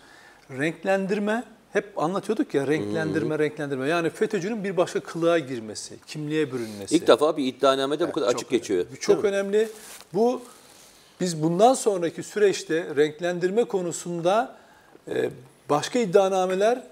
Renklendirme, 0.50 1.44
hep 1.72 1.98
anlatıyorduk 1.98 2.54
ya 2.54 2.66
renklendirme, 2.66 3.38
renklendirme. 3.38 3.88
Yani 3.88 4.10
FETÖ'cünün 4.10 4.64
bir 4.64 4.76
başka 4.76 5.00
kılığa 5.00 5.38
girmesi, 5.38 5.94
kimliğe 6.06 6.52
bürünmesi. 6.52 6.96
İlk 6.96 7.06
defa 7.06 7.36
bir 7.36 7.46
iddianamede 7.46 8.08
bu 8.08 8.12
kadar 8.12 8.26
açık 8.26 8.52
önemli. 8.52 8.60
geçiyor. 8.60 8.86
Çok 9.00 9.24
önemli. 9.24 9.68
Bu 10.14 10.42
biz 11.22 11.42
bundan 11.42 11.74
sonraki 11.74 12.22
süreçte 12.22 12.86
renklendirme 12.96 13.64
konusunda 13.64 14.56
e, 15.08 15.30
başka 15.70 15.98
iddianameler, 15.98 16.82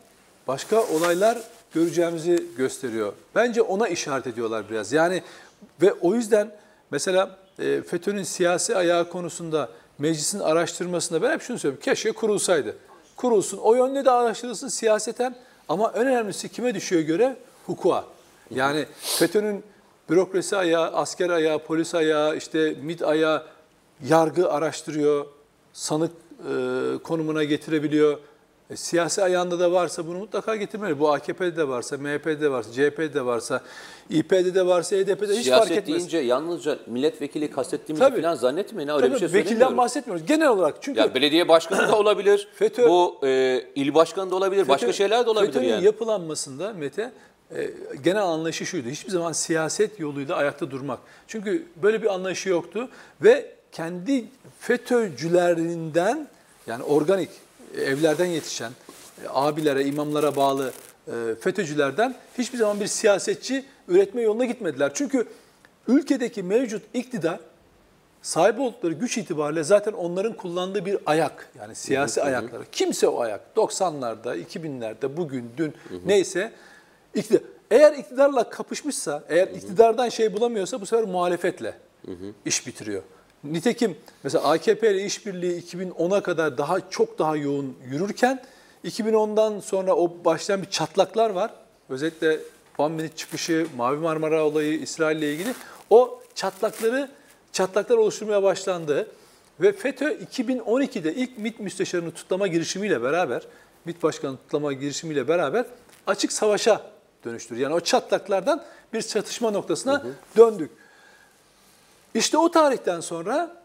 başka 0.48 0.82
olaylar 0.82 1.38
göreceğimizi 1.74 2.44
gösteriyor. 2.56 3.12
Bence 3.34 3.62
ona 3.62 3.88
işaret 3.88 4.26
ediyorlar 4.26 4.64
biraz. 4.70 4.92
Yani 4.92 5.22
ve 5.82 5.92
o 5.92 6.14
yüzden 6.14 6.50
mesela 6.90 7.36
e, 7.58 7.82
FETÖ'nün 7.82 8.22
siyasi 8.22 8.76
ayağı 8.76 9.08
konusunda 9.08 9.68
meclisin 9.98 10.40
araştırmasında 10.40 11.22
ben 11.22 11.30
hep 11.30 11.42
şunu 11.42 11.58
söylüyorum. 11.58 11.84
Keşke 11.84 12.12
kurulsaydı. 12.12 12.76
Kurulsun. 13.16 13.58
O 13.58 13.74
yönde 13.74 14.04
de 14.04 14.10
araştırılsın 14.10 14.68
siyaseten 14.68 15.34
ama 15.68 15.92
en 15.96 16.06
önemlisi 16.06 16.48
kime 16.48 16.74
düşüyor 16.74 17.02
göre? 17.02 17.36
Hukuka. 17.66 18.04
Yani 18.50 18.86
FETÖ'nün 19.00 19.64
bürokrasi 20.10 20.56
ayağı, 20.56 20.90
asker 20.92 21.30
ayağı, 21.30 21.58
polis 21.58 21.94
ayağı, 21.94 22.36
işte 22.36 22.76
MİT 22.82 23.02
ayağı 23.02 23.42
yargı 24.08 24.50
araştırıyor, 24.50 25.26
sanık 25.72 26.10
e, 26.38 26.52
konumuna 27.02 27.44
getirebiliyor. 27.44 28.18
E, 28.70 28.76
siyasi 28.76 29.22
ayağında 29.22 29.60
da 29.60 29.72
varsa 29.72 30.06
bunu 30.06 30.18
mutlaka 30.18 30.56
getirmeli. 30.56 30.98
Bu 31.00 31.12
AKP'de 31.12 31.56
de 31.56 31.68
varsa, 31.68 31.96
MHP'de 31.98 32.40
de 32.40 32.50
varsa, 32.50 32.72
CHP'de 32.72 33.14
de 33.14 33.24
varsa, 33.26 33.62
İP'de 34.10 34.54
de 34.54 34.66
varsa, 34.66 34.96
HDP'de 34.96 35.10
hiç 35.12 35.26
fark 35.26 35.42
Siyaset 35.42 35.70
etmez. 35.78 35.86
deyince 35.86 36.18
yalnızca 36.18 36.78
milletvekili 36.86 37.50
kastettiğimizi 37.50 38.08
Tabii. 38.08 38.22
falan 38.22 38.34
zannetmeyin. 38.34 38.88
ha, 38.88 38.96
Öyle 38.96 39.06
Tabii, 39.06 39.14
bir 39.14 39.28
şey 39.28 39.32
vekilden 39.40 39.76
bahsetmiyoruz. 39.76 40.26
Genel 40.26 40.48
olarak 40.48 40.74
çünkü 40.80 41.00
Ya 41.00 41.14
belediye 41.14 41.48
başkanı 41.48 41.88
da 41.88 41.98
olabilir. 41.98 42.48
FETÖ- 42.60 42.88
bu 42.88 43.18
e, 43.26 43.62
il 43.74 43.94
başkanı 43.94 44.30
da 44.30 44.34
olabilir. 44.34 44.68
başka 44.68 44.86
FETÖ- 44.86 44.92
şeyler 44.96 45.26
de 45.26 45.30
olabilir 45.30 45.52
FETÖ'nün 45.52 45.68
yani. 45.72 45.84
yapılanmasında 45.84 46.72
Mete 46.72 47.12
e, 47.56 47.70
genel 48.04 48.22
anlayışı 48.22 48.66
şuydu. 48.66 48.88
Hiçbir 48.88 49.10
zaman 49.10 49.32
siyaset 49.32 50.00
yoluyla 50.00 50.36
ayakta 50.36 50.70
durmak. 50.70 50.98
Çünkü 51.26 51.66
böyle 51.82 52.02
bir 52.02 52.14
anlayışı 52.14 52.48
yoktu 52.48 52.88
ve 53.22 53.59
kendi 53.72 54.24
FETÖ'cülerinden 54.60 56.28
yani 56.66 56.82
organik 56.82 57.30
e, 57.76 57.80
evlerden 57.80 58.26
yetişen 58.26 58.72
e, 59.24 59.28
abilere, 59.28 59.84
imamlara 59.84 60.36
bağlı 60.36 60.72
e, 61.06 61.12
FETÖ'cülerden 61.40 62.14
hiçbir 62.38 62.58
zaman 62.58 62.80
bir 62.80 62.86
siyasetçi 62.86 63.64
üretme 63.88 64.22
yoluna 64.22 64.44
gitmediler. 64.44 64.90
Çünkü 64.94 65.26
ülkedeki 65.88 66.42
mevcut 66.42 66.82
iktidar 66.94 67.40
sahip 68.22 68.60
oldukları 68.60 68.92
güç 68.92 69.18
itibariyle 69.18 69.64
zaten 69.64 69.92
onların 69.92 70.36
kullandığı 70.36 70.86
bir 70.86 70.98
ayak. 71.06 71.50
Yani 71.58 71.74
siyasi 71.74 72.22
ayakları. 72.22 72.62
Kimse 72.72 73.08
o 73.08 73.20
ayak. 73.20 73.40
90'larda, 73.56 74.44
2000'lerde, 74.44 75.16
bugün, 75.16 75.50
dün 75.56 75.74
neyse. 76.06 76.52
iktidar. 77.14 77.42
Eğer 77.70 77.92
iktidarla 77.92 78.50
kapışmışsa, 78.50 79.24
eğer 79.28 79.48
iktidardan 79.48 80.08
şey 80.08 80.32
bulamıyorsa 80.32 80.80
bu 80.80 80.86
sefer 80.86 81.04
muhalefetle 81.04 81.74
iş 82.44 82.66
bitiriyor. 82.66 83.02
Nitekim 83.44 83.96
mesela 84.24 84.50
AKP 84.50 84.90
ile 84.90 85.04
işbirliği 85.04 85.62
2010'a 85.62 86.22
kadar 86.22 86.58
daha 86.58 86.90
çok 86.90 87.18
daha 87.18 87.36
yoğun 87.36 87.76
yürürken 87.90 88.42
2010'dan 88.84 89.60
sonra 89.60 89.96
o 89.96 90.16
başlayan 90.24 90.62
bir 90.62 90.70
çatlaklar 90.70 91.30
var. 91.30 91.50
Özellikle 91.88 92.38
Van 92.78 92.98
Venit 92.98 93.16
çıkışı, 93.16 93.66
Mavi 93.76 93.96
Marmara 93.96 94.44
olayı, 94.44 94.80
İsrail 94.80 95.18
ile 95.18 95.32
ilgili 95.32 95.54
o 95.90 96.20
çatlakları 96.34 97.10
çatlaklar 97.52 97.96
oluşturmaya 97.96 98.42
başlandı. 98.42 99.08
Ve 99.60 99.72
FETÖ 99.72 100.14
2012'de 100.14 101.14
ilk 101.14 101.38
MİT 101.38 101.60
müsteşarını 101.60 102.10
tutlama 102.10 102.46
girişimiyle 102.46 103.02
beraber, 103.02 103.42
MİT 103.84 104.02
başkanı 104.02 104.36
tutlama 104.36 104.72
girişimiyle 104.72 105.28
beraber 105.28 105.66
açık 106.06 106.32
savaşa 106.32 106.82
dönüştür. 107.24 107.56
Yani 107.56 107.74
o 107.74 107.80
çatlaklardan 107.80 108.64
bir 108.92 109.02
çatışma 109.02 109.50
noktasına 109.50 110.02
döndük. 110.36 110.70
İşte 112.14 112.38
o 112.38 112.50
tarihten 112.50 113.00
sonra 113.00 113.56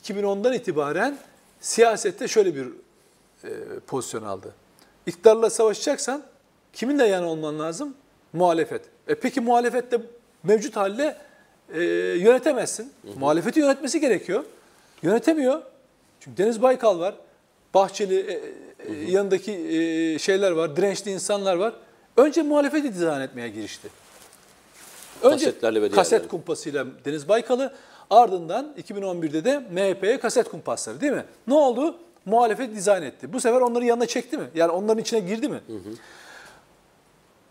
2010'dan 0.00 0.52
itibaren 0.52 1.18
siyasette 1.60 2.28
şöyle 2.28 2.54
bir 2.54 2.66
e, 3.44 3.50
pozisyon 3.86 4.22
aldı. 4.22 4.54
İktidarla 5.06 5.50
savaşacaksan 5.50 6.22
kiminle 6.72 7.06
yan 7.06 7.24
olman 7.24 7.58
lazım? 7.58 7.94
Muhalefet. 8.32 8.82
E 9.08 9.14
peki 9.14 9.40
muhalefette 9.40 10.00
mevcut 10.42 10.76
halde 10.76 11.16
e, 11.74 11.82
yönetemezsin. 12.18 12.92
Muhalefeti 13.16 13.60
yönetmesi 13.60 14.00
gerekiyor. 14.00 14.44
Yönetemiyor. 15.02 15.62
Çünkü 16.20 16.36
Deniz 16.36 16.62
Baykal 16.62 16.98
var. 16.98 17.14
Bahçeli 17.74 18.20
e, 18.20 18.40
e, 18.92 19.10
yanındaki 19.10 19.52
e, 19.52 20.18
şeyler 20.18 20.50
var. 20.50 20.76
Dirençli 20.76 21.10
insanlar 21.10 21.54
var. 21.56 21.74
Önce 22.16 22.42
muhalefeti 22.42 22.94
dizayn 22.94 23.20
etmeye 23.20 23.48
girişti. 23.48 23.88
Önce 25.22 25.52
kaset 25.94 26.28
kumpasıyla 26.28 26.86
Deniz 27.04 27.28
Baykal'ı 27.28 27.74
ardından 28.14 28.74
2011'de 28.82 29.44
de 29.44 29.58
MHP'ye 29.58 30.20
kaset 30.20 30.48
kumpasları 30.48 31.00
değil 31.00 31.12
mi? 31.12 31.24
Ne 31.46 31.54
oldu? 31.54 31.96
Muhalefet 32.26 32.74
dizayn 32.74 33.02
etti. 33.02 33.32
Bu 33.32 33.40
sefer 33.40 33.60
onları 33.60 33.84
yanına 33.84 34.06
çekti 34.06 34.38
mi? 34.38 34.44
Yani 34.54 34.72
onların 34.72 35.02
içine 35.02 35.20
girdi 35.20 35.48
mi? 35.48 35.60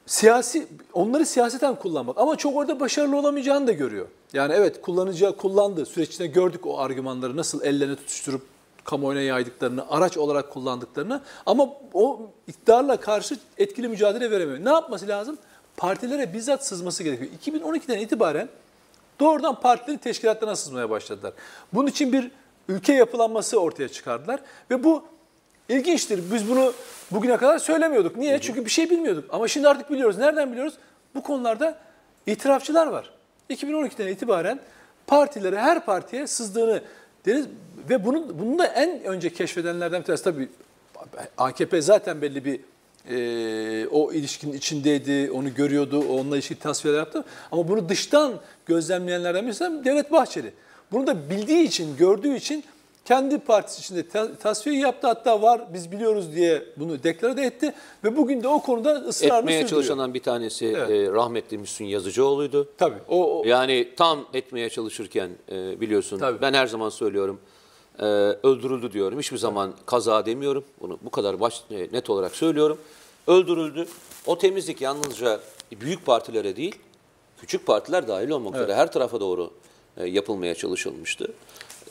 Siyasi, 0.05 0.67
onları 0.93 1.25
siyaseten 1.25 1.75
kullanmak 1.75 2.17
ama 2.17 2.35
çok 2.35 2.55
orada 2.55 2.79
başarılı 2.79 3.17
olamayacağını 3.17 3.67
da 3.67 3.71
görüyor. 3.71 4.07
Yani 4.33 4.53
evet 4.53 4.81
kullanacağı 4.81 5.37
kullandı. 5.37 5.85
Süreç 5.85 6.09
içinde 6.09 6.27
gördük 6.27 6.65
o 6.67 6.79
argümanları 6.79 7.37
nasıl 7.37 7.63
ellerine 7.63 7.95
tutuşturup 7.95 8.41
kamuoyuna 8.83 9.21
yaydıklarını, 9.21 9.85
araç 9.89 10.17
olarak 10.17 10.53
kullandıklarını 10.53 11.21
ama 11.45 11.69
o 11.93 12.21
iktidarla 12.47 12.97
karşı 12.97 13.37
etkili 13.57 13.87
mücadele 13.87 14.31
veremiyor. 14.31 14.65
Ne 14.65 14.69
yapması 14.69 15.07
lazım? 15.07 15.37
Partilere 15.77 16.33
bizzat 16.33 16.65
sızması 16.65 17.03
gerekiyor. 17.03 17.31
2012'den 17.45 17.99
itibaren 17.99 18.49
doğrudan 19.19 19.59
partilerin 19.59 19.97
teşkilatlarına 19.97 20.55
sızmaya 20.55 20.89
başladılar. 20.89 21.33
Bunun 21.73 21.87
için 21.87 22.13
bir 22.13 22.31
ülke 22.67 22.93
yapılanması 22.93 23.59
ortaya 23.59 23.89
çıkardılar 23.89 24.39
ve 24.71 24.83
bu 24.83 25.03
İlginçtir. 25.69 26.31
Biz 26.33 26.49
bunu 26.49 26.73
bugüne 27.11 27.37
kadar 27.37 27.57
söylemiyorduk. 27.57 28.17
Niye? 28.17 28.41
Çünkü 28.41 28.65
bir 28.65 28.69
şey 28.69 28.89
bilmiyorduk. 28.89 29.25
Ama 29.29 29.47
şimdi 29.47 29.67
artık 29.67 29.91
biliyoruz. 29.91 30.17
Nereden 30.17 30.51
biliyoruz? 30.51 30.73
Bu 31.15 31.23
konularda 31.23 31.77
itirafçılar 32.25 32.87
var. 32.87 33.13
2012'den 33.49 34.07
itibaren 34.07 34.59
partilere, 35.07 35.59
her 35.59 35.85
partiye 35.85 36.27
sızdığını 36.27 36.81
deriz 37.25 37.45
ve 37.89 38.05
bunun 38.05 38.39
bunu 38.39 38.59
da 38.59 38.65
en 38.65 39.03
önce 39.03 39.33
keşfedenlerden 39.33 40.01
bir 40.01 40.05
tanesi 40.05 40.23
tabii 40.23 40.49
AKP 41.37 41.81
zaten 41.81 42.21
belli 42.21 42.45
bir 42.45 42.59
e, 43.09 43.87
o 43.87 44.13
ilişkinin 44.13 44.53
içindeydi, 44.53 45.31
onu 45.31 45.53
görüyordu, 45.53 45.99
onunla 46.09 46.35
ilişkili 46.35 46.59
tasvirler 46.59 46.97
yaptı. 46.97 47.23
Ama 47.51 47.67
bunu 47.67 47.89
dıştan 47.89 48.33
gözlemleyenlerden 48.65 49.45
birisi 49.45 49.63
de 49.63 49.85
Devlet 49.85 50.11
Bahçeli. 50.11 50.53
Bunu 50.91 51.07
da 51.07 51.29
bildiği 51.29 51.63
için, 51.63 51.97
gördüğü 51.97 52.35
için 52.35 52.63
kendi 53.05 53.37
partisi 53.39 53.79
içinde 53.81 54.07
ta- 54.09 54.35
tasfiye 54.35 54.79
yaptı. 54.79 55.07
Hatta 55.07 55.41
var 55.41 55.61
biz 55.73 55.91
biliyoruz 55.91 56.35
diye 56.35 56.63
bunu 56.77 57.03
deklare 57.03 57.37
de 57.37 57.41
etti. 57.41 57.73
Ve 58.03 58.17
bugün 58.17 58.43
de 58.43 58.47
o 58.47 58.61
konuda 58.61 58.93
ısrarını 58.93 59.37
Etmeye 59.39 59.51
sürdürüyor. 59.61 59.69
çalışandan 59.69 60.13
bir 60.13 60.19
tanesi 60.23 60.65
Evet. 60.65 60.89
e, 60.89 61.11
rahmetli 61.11 61.57
Müslüm 61.57 61.87
Yazıcıoğlu'ydu. 61.87 62.69
Tabii. 62.77 62.97
O, 63.09 63.39
o- 63.39 63.45
Yani 63.47 63.89
tam 63.97 64.25
etmeye 64.33 64.69
çalışırken 64.69 65.29
e, 65.51 65.81
biliyorsun 65.81 66.19
Tabii. 66.19 66.41
ben 66.41 66.53
her 66.53 66.67
zaman 66.67 66.89
söylüyorum 66.89 67.39
e, 67.99 68.03
öldürüldü 68.43 68.91
diyorum. 68.91 69.19
Hiçbir 69.19 69.37
zaman 69.37 69.73
kaza 69.85 70.25
demiyorum. 70.25 70.63
Bunu 70.81 70.99
bu 71.01 71.09
kadar 71.09 71.39
baş, 71.39 71.61
e, 71.71 71.77
net 71.91 72.09
olarak 72.09 72.35
söylüyorum. 72.35 72.77
Öldürüldü. 73.27 73.85
O 74.25 74.37
temizlik 74.37 74.81
yalnızca 74.81 75.39
büyük 75.81 76.05
partilere 76.05 76.55
değil, 76.55 76.75
küçük 77.43 77.65
partiler 77.65 78.07
dahil 78.07 78.29
olmak 78.29 78.55
üzere 78.55 78.75
her 78.75 78.91
tarafa 78.91 79.19
doğru 79.19 79.53
e, 79.97 80.05
yapılmaya 80.05 80.55
çalışılmıştı. 80.55 81.33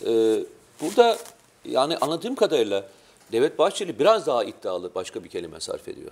E, 0.06 0.40
burada 0.80 1.18
yani 1.64 1.97
anladığım 1.97 2.35
kadarıyla 2.35 2.88
Devlet 3.32 3.59
Bahçeli 3.59 3.99
biraz 3.99 4.26
daha 4.26 4.44
iddialı 4.44 4.94
başka 4.94 5.25
bir 5.25 5.28
kelime 5.28 5.61
sarf 5.61 5.88
ediyor. 5.88 6.11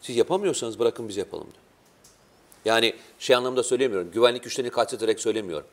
Siz 0.00 0.16
yapamıyorsanız 0.16 0.78
bırakın 0.78 1.08
biz 1.08 1.16
yapalım 1.16 1.46
diyor. 1.46 1.64
Yani 2.64 2.94
şey 3.18 3.36
anlamda 3.36 3.62
söylemiyorum. 3.62 4.10
Güvenlik 4.10 4.42
güçlerini 4.42 4.70
kastederek 4.70 5.20
söylemiyorum. 5.20 5.66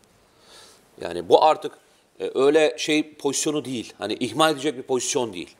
Yani 1.01 1.29
bu 1.29 1.43
artık 1.43 1.71
e, 2.19 2.31
öyle 2.35 2.75
şey 2.77 3.13
pozisyonu 3.13 3.65
değil. 3.65 3.93
Hani 3.97 4.13
ihmal 4.13 4.53
edecek 4.53 4.77
bir 4.77 4.83
pozisyon 4.83 5.33
değil. 5.33 5.55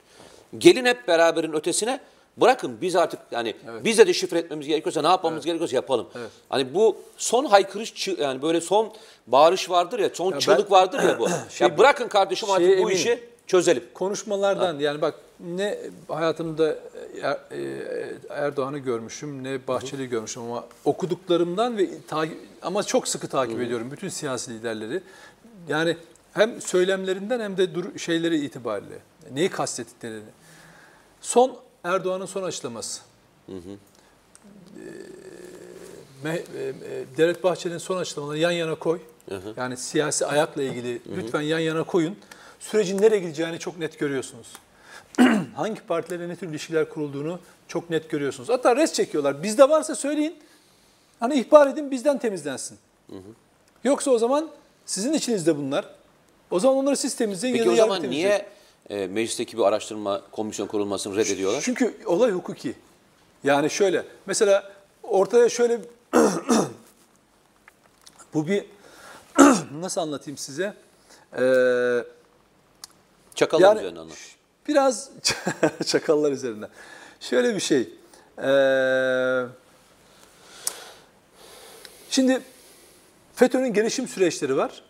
Gelin 0.58 0.84
hep 0.84 1.08
beraberin 1.08 1.52
ötesine 1.52 2.00
bırakın 2.36 2.78
biz 2.80 2.96
artık 2.96 3.20
yani 3.30 3.54
biz 3.84 3.98
de 3.98 4.06
deşifre 4.06 4.38
etmemiz 4.38 4.66
gerekiyorsa 4.66 5.02
ne 5.02 5.08
yapmamız 5.08 5.44
gerekiyorsa 5.44 5.76
yapalım. 5.76 6.06
Hani 6.48 6.74
bu 6.74 6.96
son 7.16 7.44
haykırış 7.44 8.08
yani 8.08 8.42
böyle 8.42 8.60
son 8.60 8.92
bağırış 9.26 9.70
vardır 9.70 9.98
ya 9.98 10.10
son 10.12 10.38
çığlık 10.38 10.70
vardır 10.70 11.02
ya 11.02 11.18
bu. 11.18 11.28
Şey- 11.50 11.68
ya 11.68 11.78
bırakın 11.78 12.08
kardeşim 12.08 12.50
artık 12.50 12.68
bu 12.68 12.72
eminim. 12.72 12.88
işi 12.88 13.24
çözelim. 13.46 13.84
konuşmalardan 13.94 14.78
yani 14.78 15.00
bak 15.02 15.14
ne 15.40 15.78
hayatımda 16.08 16.76
Er- 17.22 17.38
e, 17.50 18.14
Erdoğan'ı 18.28 18.78
görmüşüm 18.78 19.44
ne 19.44 19.66
Bahçeli'yi 19.68 20.08
görmüşüm 20.08 20.42
ama 20.42 20.64
okuduklarımdan 20.84 21.78
ve 21.78 21.88
takip, 22.08 22.38
ama 22.62 22.82
çok 22.82 23.08
sıkı 23.08 23.28
takip 23.28 23.60
ediyorum 23.60 23.90
bütün 23.90 24.08
siyasi 24.08 24.54
liderleri. 24.54 25.00
Yani 25.68 25.96
hem 26.32 26.60
söylemlerinden 26.60 27.40
hem 27.40 27.56
de 27.56 27.74
dur, 27.74 27.98
şeyleri 27.98 28.44
itibariyle 28.44 28.98
neyi 29.32 29.48
kastettiklerini. 29.48 30.22
Son 31.20 31.56
Erdoğan'ın 31.84 32.26
son 32.26 32.42
açıklaması. 32.42 33.00
Ee, 33.48 33.52
Me- 36.24 36.42
e, 36.58 36.68
e, 36.68 37.04
Devlet 37.16 37.44
Bahçeli'nin 37.44 37.78
son 37.78 37.96
açıklamalarını 37.96 38.40
yan 38.42 38.50
yana 38.50 38.74
koy. 38.74 39.00
Yani 39.56 39.76
siyasi 39.76 40.26
ayakla 40.26 40.62
ilgili 40.62 41.00
lütfen 41.16 41.40
yan 41.40 41.58
yana 41.58 41.84
koyun. 41.84 42.16
Sürecin 42.60 43.02
nereye 43.02 43.18
gideceğini 43.20 43.58
çok 43.58 43.78
net 43.78 43.98
görüyorsunuz. 43.98 44.46
Hangi 45.56 45.80
partilerle 45.80 46.28
ne 46.28 46.36
tür 46.36 46.48
ilişkiler 46.48 46.88
kurulduğunu 46.88 47.38
çok 47.68 47.90
net 47.90 48.10
görüyorsunuz. 48.10 48.48
Hatta 48.48 48.76
res 48.76 48.92
çekiyorlar. 48.92 49.42
Bizde 49.42 49.68
varsa 49.68 49.94
söyleyin. 49.94 50.36
Hani 51.20 51.34
ihbar 51.34 51.66
edin 51.66 51.90
bizden 51.90 52.18
temizlensin. 52.18 52.78
Yoksa 53.84 54.10
o 54.10 54.18
zaman 54.18 54.50
sizin 54.86 55.12
içinizde 55.12 55.56
bunlar. 55.56 55.84
O 56.50 56.60
zaman 56.60 56.76
onları 56.76 56.96
siz 56.96 57.14
temizleyin 57.16 57.56
Peki 57.56 57.68
ya 57.68 57.76
da 57.76 57.82
o 57.82 57.86
zaman 57.86 58.10
niye 58.10 58.46
e, 58.90 59.06
meclisteki 59.06 59.58
bir 59.58 59.62
araştırma 59.62 60.22
komisyon 60.32 60.66
kurulmasını 60.66 61.16
reddediyorlar? 61.16 61.60
Çünkü 61.64 61.96
olay 62.06 62.30
hukuki. 62.30 62.74
Yani 63.44 63.70
şöyle, 63.70 64.04
mesela 64.26 64.72
ortaya 65.02 65.48
şöyle 65.48 65.80
bu 68.34 68.46
bir 68.46 68.64
nasıl 69.80 70.00
anlatayım 70.00 70.38
size? 70.38 70.74
Ee, 71.38 72.04
Çakallar 73.34 73.66
yani 73.66 73.78
üzerine 73.78 73.98
anlat. 73.98 74.16
biraz 74.68 75.10
çakallar 75.86 76.32
üzerinden. 76.32 76.68
Şöyle 77.20 77.54
bir 77.54 77.60
şey. 77.60 77.88
Ee, 78.38 79.46
şimdi 82.10 82.42
FETÖ'nün 83.34 83.72
gelişim 83.72 84.08
süreçleri 84.08 84.56
var. 84.56 84.82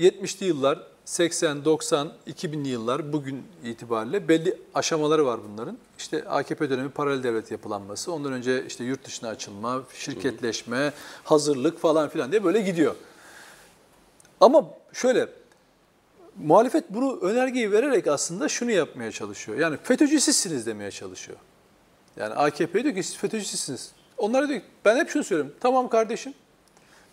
70'li 0.00 0.46
yıllar, 0.46 0.86
80, 1.10 1.64
90, 1.64 2.12
2000'li 2.26 2.68
yıllar 2.68 3.12
bugün 3.12 3.44
itibariyle 3.64 4.28
belli 4.28 4.56
aşamaları 4.74 5.26
var 5.26 5.40
bunların. 5.48 5.78
İşte 5.98 6.28
AKP 6.28 6.70
dönemi 6.70 6.90
paralel 6.90 7.22
devlet 7.22 7.50
yapılanması, 7.50 8.12
ondan 8.12 8.32
önce 8.32 8.66
işte 8.66 8.84
yurt 8.84 9.04
dışına 9.04 9.28
açılma, 9.28 9.82
şirketleşme, 9.94 10.92
hazırlık 11.24 11.78
falan 11.78 12.08
filan 12.08 12.30
diye 12.30 12.44
böyle 12.44 12.60
gidiyor. 12.60 12.94
Ama 14.40 14.64
şöyle, 14.92 15.28
muhalefet 16.36 16.84
bunu 16.90 17.18
önergeyi 17.20 17.72
vererek 17.72 18.06
aslında 18.06 18.48
şunu 18.48 18.70
yapmaya 18.70 19.12
çalışıyor. 19.12 19.58
Yani 19.58 19.76
FETÖ'cü 19.82 20.20
sizsiniz 20.20 20.66
demeye 20.66 20.90
çalışıyor. 20.90 21.38
Yani 22.16 22.34
AKP 22.34 22.84
diyor 22.84 22.94
ki 22.94 23.02
siz 23.02 23.16
FETÖ'cü. 23.16 23.76
Onlara 24.18 24.48
diyor 24.48 24.60
ki 24.60 24.66
ben 24.84 24.96
hep 24.96 25.10
şunu 25.10 25.24
söylüyorum. 25.24 25.54
Tamam 25.60 25.88
kardeşim 25.88 26.34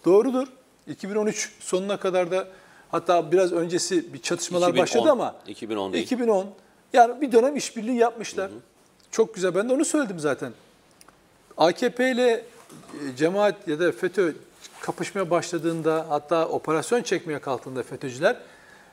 doğrudur. 0.05 0.47
2013 0.87 1.51
sonuna 1.59 1.99
kadar 1.99 2.31
da 2.31 2.47
hatta 2.91 3.31
biraz 3.31 3.51
öncesi 3.51 4.13
bir 4.13 4.21
çatışmalar 4.21 4.69
2010, 4.69 4.83
başladı 4.83 5.11
ama 5.11 5.35
2010 5.47 5.93
değil. 5.93 6.03
2010 6.03 6.47
yani 6.93 7.21
bir 7.21 7.31
dönem 7.31 7.55
işbirliği 7.55 7.97
yapmışlar. 7.97 8.51
Çok 9.11 9.35
güzel. 9.35 9.55
Ben 9.55 9.69
de 9.69 9.73
onu 9.73 9.85
söyledim 9.85 10.19
zaten. 10.19 10.53
AKP 11.57 12.11
ile 12.11 12.31
e, 12.31 12.43
cemaat 13.17 13.67
ya 13.67 13.79
da 13.79 13.91
FETÖ 13.91 14.33
kapışmaya 14.81 15.29
başladığında 15.29 16.05
hatta 16.09 16.47
operasyon 16.47 17.01
çekmeye 17.01 17.39
kalktığında 17.39 17.83
FETÖ'cüler 17.83 18.37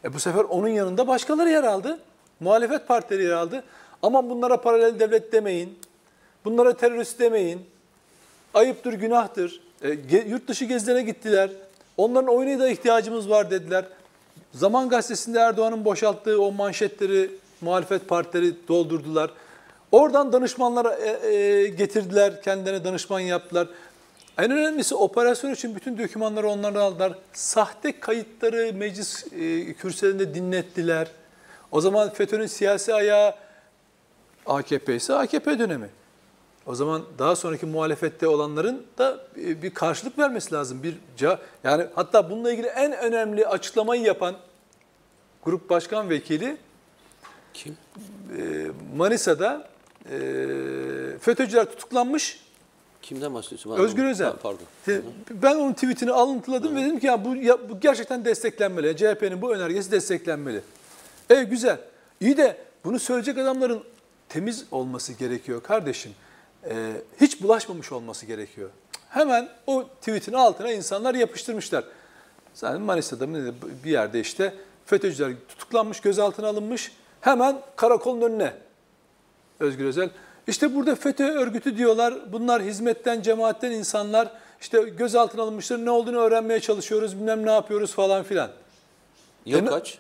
e 0.05 0.15
bu 0.15 0.21
sefer 0.21 0.45
onun 0.45 0.69
yanında 0.69 1.09
başkaları 1.09 1.51
yer 1.51 1.65
aldı. 1.65 1.99
Muhalefet 2.41 2.89
partileri 2.89 3.23
yer 3.23 3.33
aldı. 3.33 3.65
Aman 4.03 4.31
bunlara 4.31 4.61
paralel 4.61 5.01
devlet 5.01 5.33
demeyin. 5.33 5.79
Bunlara 6.45 6.77
terörist 6.77 7.19
demeyin. 7.19 7.61
Ayıptır, 8.55 8.93
günahtır. 8.93 9.61
E, 9.83 10.19
yurt 10.29 10.49
dışı 10.49 10.65
gezilere 10.65 11.03
gittiler. 11.03 11.51
Onların 11.97 12.35
oyuna 12.35 12.59
da 12.59 12.69
ihtiyacımız 12.69 13.31
var 13.31 13.51
dediler. 13.51 13.85
Zaman 14.53 14.89
Gazetesi'nde 14.89 15.39
Erdoğan'ın 15.39 15.85
boşalttığı 15.85 16.43
o 16.43 16.53
manşetleri 16.53 17.31
muhalefet 17.61 18.09
partileri 18.09 18.55
doldurdular. 18.69 19.31
Oradan 19.93 20.33
danışmanlara 20.33 20.95
e, 20.95 21.35
e, 21.35 21.69
getirdiler, 21.69 22.43
kendilerine 22.43 22.85
danışman 22.85 23.21
yaptılar. 23.21 23.69
En 24.39 24.51
önemlisi 24.51 24.95
operasyon 24.95 25.51
için 25.51 25.77
bütün 25.77 25.99
dokümanları 25.99 26.49
onlardan 26.49 26.81
aldılar. 26.81 27.13
Sahte 27.33 28.01
kayıtları 28.01 28.73
meclis 28.75 29.27
e, 29.33 29.75
kürsülerinde 29.75 30.35
dinlettiler. 30.35 31.09
O 31.73 31.81
zaman 31.81 32.11
FETÖ'nün 32.11 32.47
siyasi 32.47 32.95
ayağı 32.95 33.35
AKP 34.47 34.97
ise 34.97 35.15
AKP 35.15 35.59
dönemi. 35.59 35.89
O 36.67 36.75
zaman 36.75 37.03
daha 37.19 37.37
sonraki 37.37 37.67
muhalefette 37.67 38.29
olanların 38.29 38.83
da 38.99 39.21
bir 39.37 39.71
karşılık 39.75 40.19
vermesi 40.19 40.55
lazım. 40.55 40.83
Bir 40.83 40.97
yani 41.65 41.87
hatta 41.95 42.31
bununla 42.31 42.53
ilgili 42.53 42.67
en 42.67 42.93
önemli 42.93 43.47
açıklamayı 43.47 44.03
yapan 44.03 44.37
grup 45.45 45.71
başkan 45.71 46.11
vekili 46.11 46.57
Kim? 47.55 47.77
e, 48.39 48.67
Manisa'da 48.97 49.69
e, 50.11 50.17
FETÖ'cüler 51.21 51.65
tutuklanmış. 51.65 52.45
Kimden 53.03 53.35
bahsediyorsun? 53.35 53.73
Ben 53.73 53.79
Özgür. 53.79 54.05
Özel. 54.05 54.27
Ha, 54.27 54.37
Pardon. 54.43 54.67
Ben 55.31 55.55
onun 55.57 55.73
tweetini 55.73 56.13
alıntıladım 56.13 56.77
ve 56.77 56.81
dedim 56.85 56.99
ki 56.99 57.07
ya 57.07 57.25
bu, 57.25 57.37
ya 57.37 57.69
bu 57.69 57.81
gerçekten 57.81 58.25
desteklenmeli. 58.25 58.97
CHP'nin 58.97 59.43
bu 59.43 59.55
önergesi 59.55 59.91
desteklenmeli. 59.91 60.61
E 61.31 61.43
güzel. 61.43 61.79
İyi 62.21 62.37
de 62.37 62.57
bunu 62.85 62.99
söyleyecek 62.99 63.39
adamların 63.39 63.85
temiz 64.29 64.65
olması 64.71 65.13
gerekiyor 65.13 65.63
kardeşim. 65.63 66.13
E, 66.69 66.93
hiç 67.21 67.43
bulaşmamış 67.43 67.93
olması 67.93 68.27
gerekiyor. 68.27 68.71
Hemen 69.09 69.49
o 69.67 69.85
tweetin 69.85 70.33
altına 70.33 70.73
insanlar 70.73 71.15
yapıştırmışlar. 71.15 71.85
Zaten 72.55 72.81
Manisa'da 72.81 73.27
mı 73.27 73.55
bir 73.85 73.91
yerde 73.91 74.21
işte 74.21 74.55
FETÖ'cüler 74.87 75.33
tutuklanmış, 75.49 76.01
gözaltına 76.01 76.49
alınmış. 76.49 76.93
Hemen 77.21 77.61
karakolun 77.77 78.21
önüne 78.21 78.53
Özgür 79.61 79.85
Özel. 79.85 80.11
İşte 80.47 80.75
burada 80.75 80.95
FETÖ 80.95 81.25
örgütü 81.25 81.77
diyorlar. 81.77 82.33
Bunlar 82.33 82.63
hizmetten, 82.63 83.23
cemaatten 83.23 83.71
insanlar. 83.71 84.31
İşte 84.61 84.83
gözaltına 84.83 85.43
alınmışlar. 85.43 85.85
Ne 85.85 85.91
olduğunu 85.91 86.19
öğrenmeye 86.19 86.61
çalışıyoruz. 86.61 87.17
Bilmem 87.17 87.47
ne 87.47 87.51
yapıyoruz 87.51 87.93
falan 87.93 88.23
filan. 88.23 88.51
Yıl 89.47 89.59
E 89.59 89.65
kaç? 89.65 89.99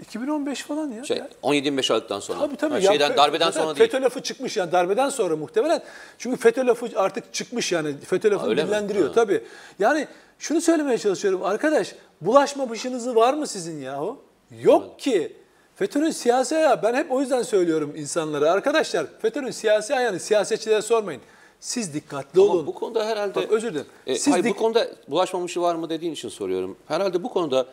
2015 0.00 0.62
falan 0.62 0.90
ya. 0.92 1.04
Şey, 1.04 1.22
17-25 1.42 1.92
Aralık'tan 1.92 2.20
sonra. 2.20 2.38
Tabii 2.38 2.56
tabii. 2.56 2.74
Ha, 2.74 2.80
şeyden 2.80 3.16
darbeden 3.16 3.46
zaten 3.46 3.60
sonra 3.62 3.76
değil. 3.76 3.90
FETÖ 3.90 4.04
lafı 4.04 4.22
çıkmış 4.22 4.56
yani 4.56 4.72
darbeden 4.72 5.08
sonra 5.08 5.36
muhtemelen. 5.36 5.82
Çünkü 6.18 6.36
FETÖ 6.36 6.66
lafı 6.66 6.88
artık 6.96 7.34
çıkmış 7.34 7.72
yani. 7.72 7.96
FETÖ 7.98 8.30
dillendiriyor 8.30 9.06
Ha. 9.08 9.12
tabii. 9.12 9.44
Yani 9.78 10.08
şunu 10.38 10.60
söylemeye 10.60 10.98
çalışıyorum 10.98 11.44
arkadaş. 11.44 11.94
Bulaşmamışınızı 12.20 13.14
var 13.14 13.34
mı 13.34 13.46
sizin 13.46 13.80
yahu? 13.80 14.18
Yok 14.62 14.98
ki. 14.98 15.36
FETÖ'nün 15.76 16.10
siyasi 16.10 16.56
ayağı 16.56 16.82
ben 16.82 16.94
hep 16.94 17.12
o 17.12 17.20
yüzden 17.20 17.42
söylüyorum 17.42 17.92
insanlara. 17.96 18.50
Arkadaşlar 18.52 19.06
FETÖ'nün 19.22 19.50
siyasi 19.50 19.94
ayağını 19.94 20.20
siyasetçilere 20.20 20.82
sormayın. 20.82 21.20
Siz 21.60 21.94
dikkatli 21.94 22.40
Ama 22.40 22.52
olun. 22.52 22.66
bu 22.66 22.74
konuda 22.74 23.06
herhalde... 23.06 23.34
Bak, 23.34 23.52
özür 23.52 23.70
dilerim. 23.70 23.86
E, 24.06 24.18
Siz 24.18 24.34
hayır, 24.34 24.44
bu 24.44 24.54
konuda 24.56 24.86
bulaşmamışı 25.08 25.62
var 25.62 25.74
mı 25.74 25.90
dediğin 25.90 26.12
için 26.12 26.28
soruyorum. 26.28 26.76
Herhalde 26.88 27.22
bu 27.22 27.28
konuda 27.30 27.66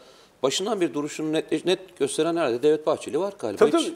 başından 0.43 0.81
bir 0.81 0.93
duruşunu 0.93 1.33
net, 1.33 1.65
net 1.65 1.97
gösteren 1.99 2.35
herhalde 2.35 2.63
Devlet 2.63 2.87
Bahçeli 2.87 3.19
var 3.19 3.33
galiba. 3.39 3.57
Tabii 3.57 3.77
Hiç- 3.77 3.85
tabii. 3.85 3.95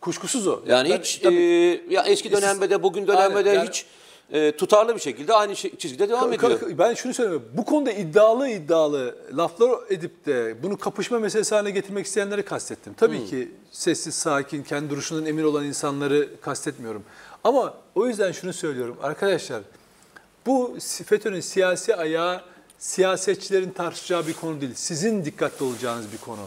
Kuşkusuz 0.00 0.46
o. 0.46 0.60
Yani 0.66 0.90
Ben- 0.90 0.98
hiç 0.98 1.18
tabii. 1.18 1.34
e, 1.34 1.94
ya 1.94 2.02
eski 2.02 2.32
dönemde 2.32 2.70
de 2.70 2.82
bugün 2.82 3.06
dönemde 3.06 3.44
de 3.44 3.50
yani- 3.50 3.68
hiç 3.68 3.86
e, 4.32 4.56
tutarlı 4.56 4.94
bir 4.94 5.00
şekilde 5.00 5.32
aynı 5.34 5.56
şey- 5.56 5.76
çizgide 5.76 6.08
devam 6.08 6.32
ediyor. 6.32 6.60
Ben 6.78 6.94
şunu 6.94 7.14
söylüyorum. 7.14 7.48
Bu 7.54 7.64
konuda 7.64 7.92
iddialı 7.92 8.48
iddialı 8.48 9.16
laflar 9.36 9.70
edip 9.90 10.26
de 10.26 10.62
bunu 10.62 10.78
kapışma 10.78 11.18
meselesi 11.18 11.54
haline 11.54 11.70
getirmek 11.70 12.06
isteyenleri 12.06 12.42
kastettim. 12.42 12.94
Tabii 12.96 13.18
Hmm. 13.18 13.26
ki 13.26 13.52
sessiz, 13.70 14.14
sakin, 14.14 14.62
kendi 14.62 14.90
duruşundan 14.90 15.26
emin 15.26 15.44
olan 15.44 15.64
insanları 15.64 16.28
kastetmiyorum. 16.40 17.02
Ama 17.44 17.74
o 17.94 18.06
yüzden 18.06 18.32
şunu 18.32 18.52
söylüyorum. 18.52 18.96
Arkadaşlar 19.02 19.60
bu 20.46 20.76
FETÖ'nün 21.06 21.40
siyasi 21.40 21.96
ayağı 21.96 22.40
siyasetçilerin 22.82 23.70
tartışacağı 23.70 24.26
bir 24.26 24.32
konu 24.32 24.60
değil. 24.60 24.74
Sizin 24.74 25.24
dikkatli 25.24 25.64
olacağınız 25.64 26.12
bir 26.12 26.18
konu. 26.18 26.40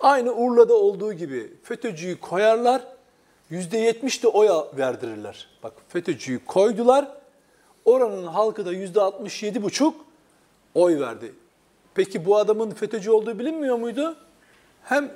Aynı 0.00 0.32
Urla'da 0.32 0.74
olduğu 0.74 1.12
gibi 1.12 1.52
FETÖ'cüyü 1.62 2.20
koyarlar, 2.20 2.82
%70 3.50 4.22
de 4.22 4.28
oy 4.28 4.48
verdirirler. 4.78 5.48
Bak 5.62 5.72
FETÖ'cüyü 5.88 6.44
koydular, 6.44 7.08
oranın 7.84 8.26
halkı 8.26 8.66
da 8.66 8.74
%67,5 8.74 9.92
oy 10.74 11.00
verdi. 11.00 11.32
Peki 11.94 12.26
bu 12.26 12.36
adamın 12.36 12.70
FETÖ'cü 12.70 13.10
olduğu 13.10 13.38
bilinmiyor 13.38 13.76
muydu? 13.76 14.16
Hem 14.82 15.10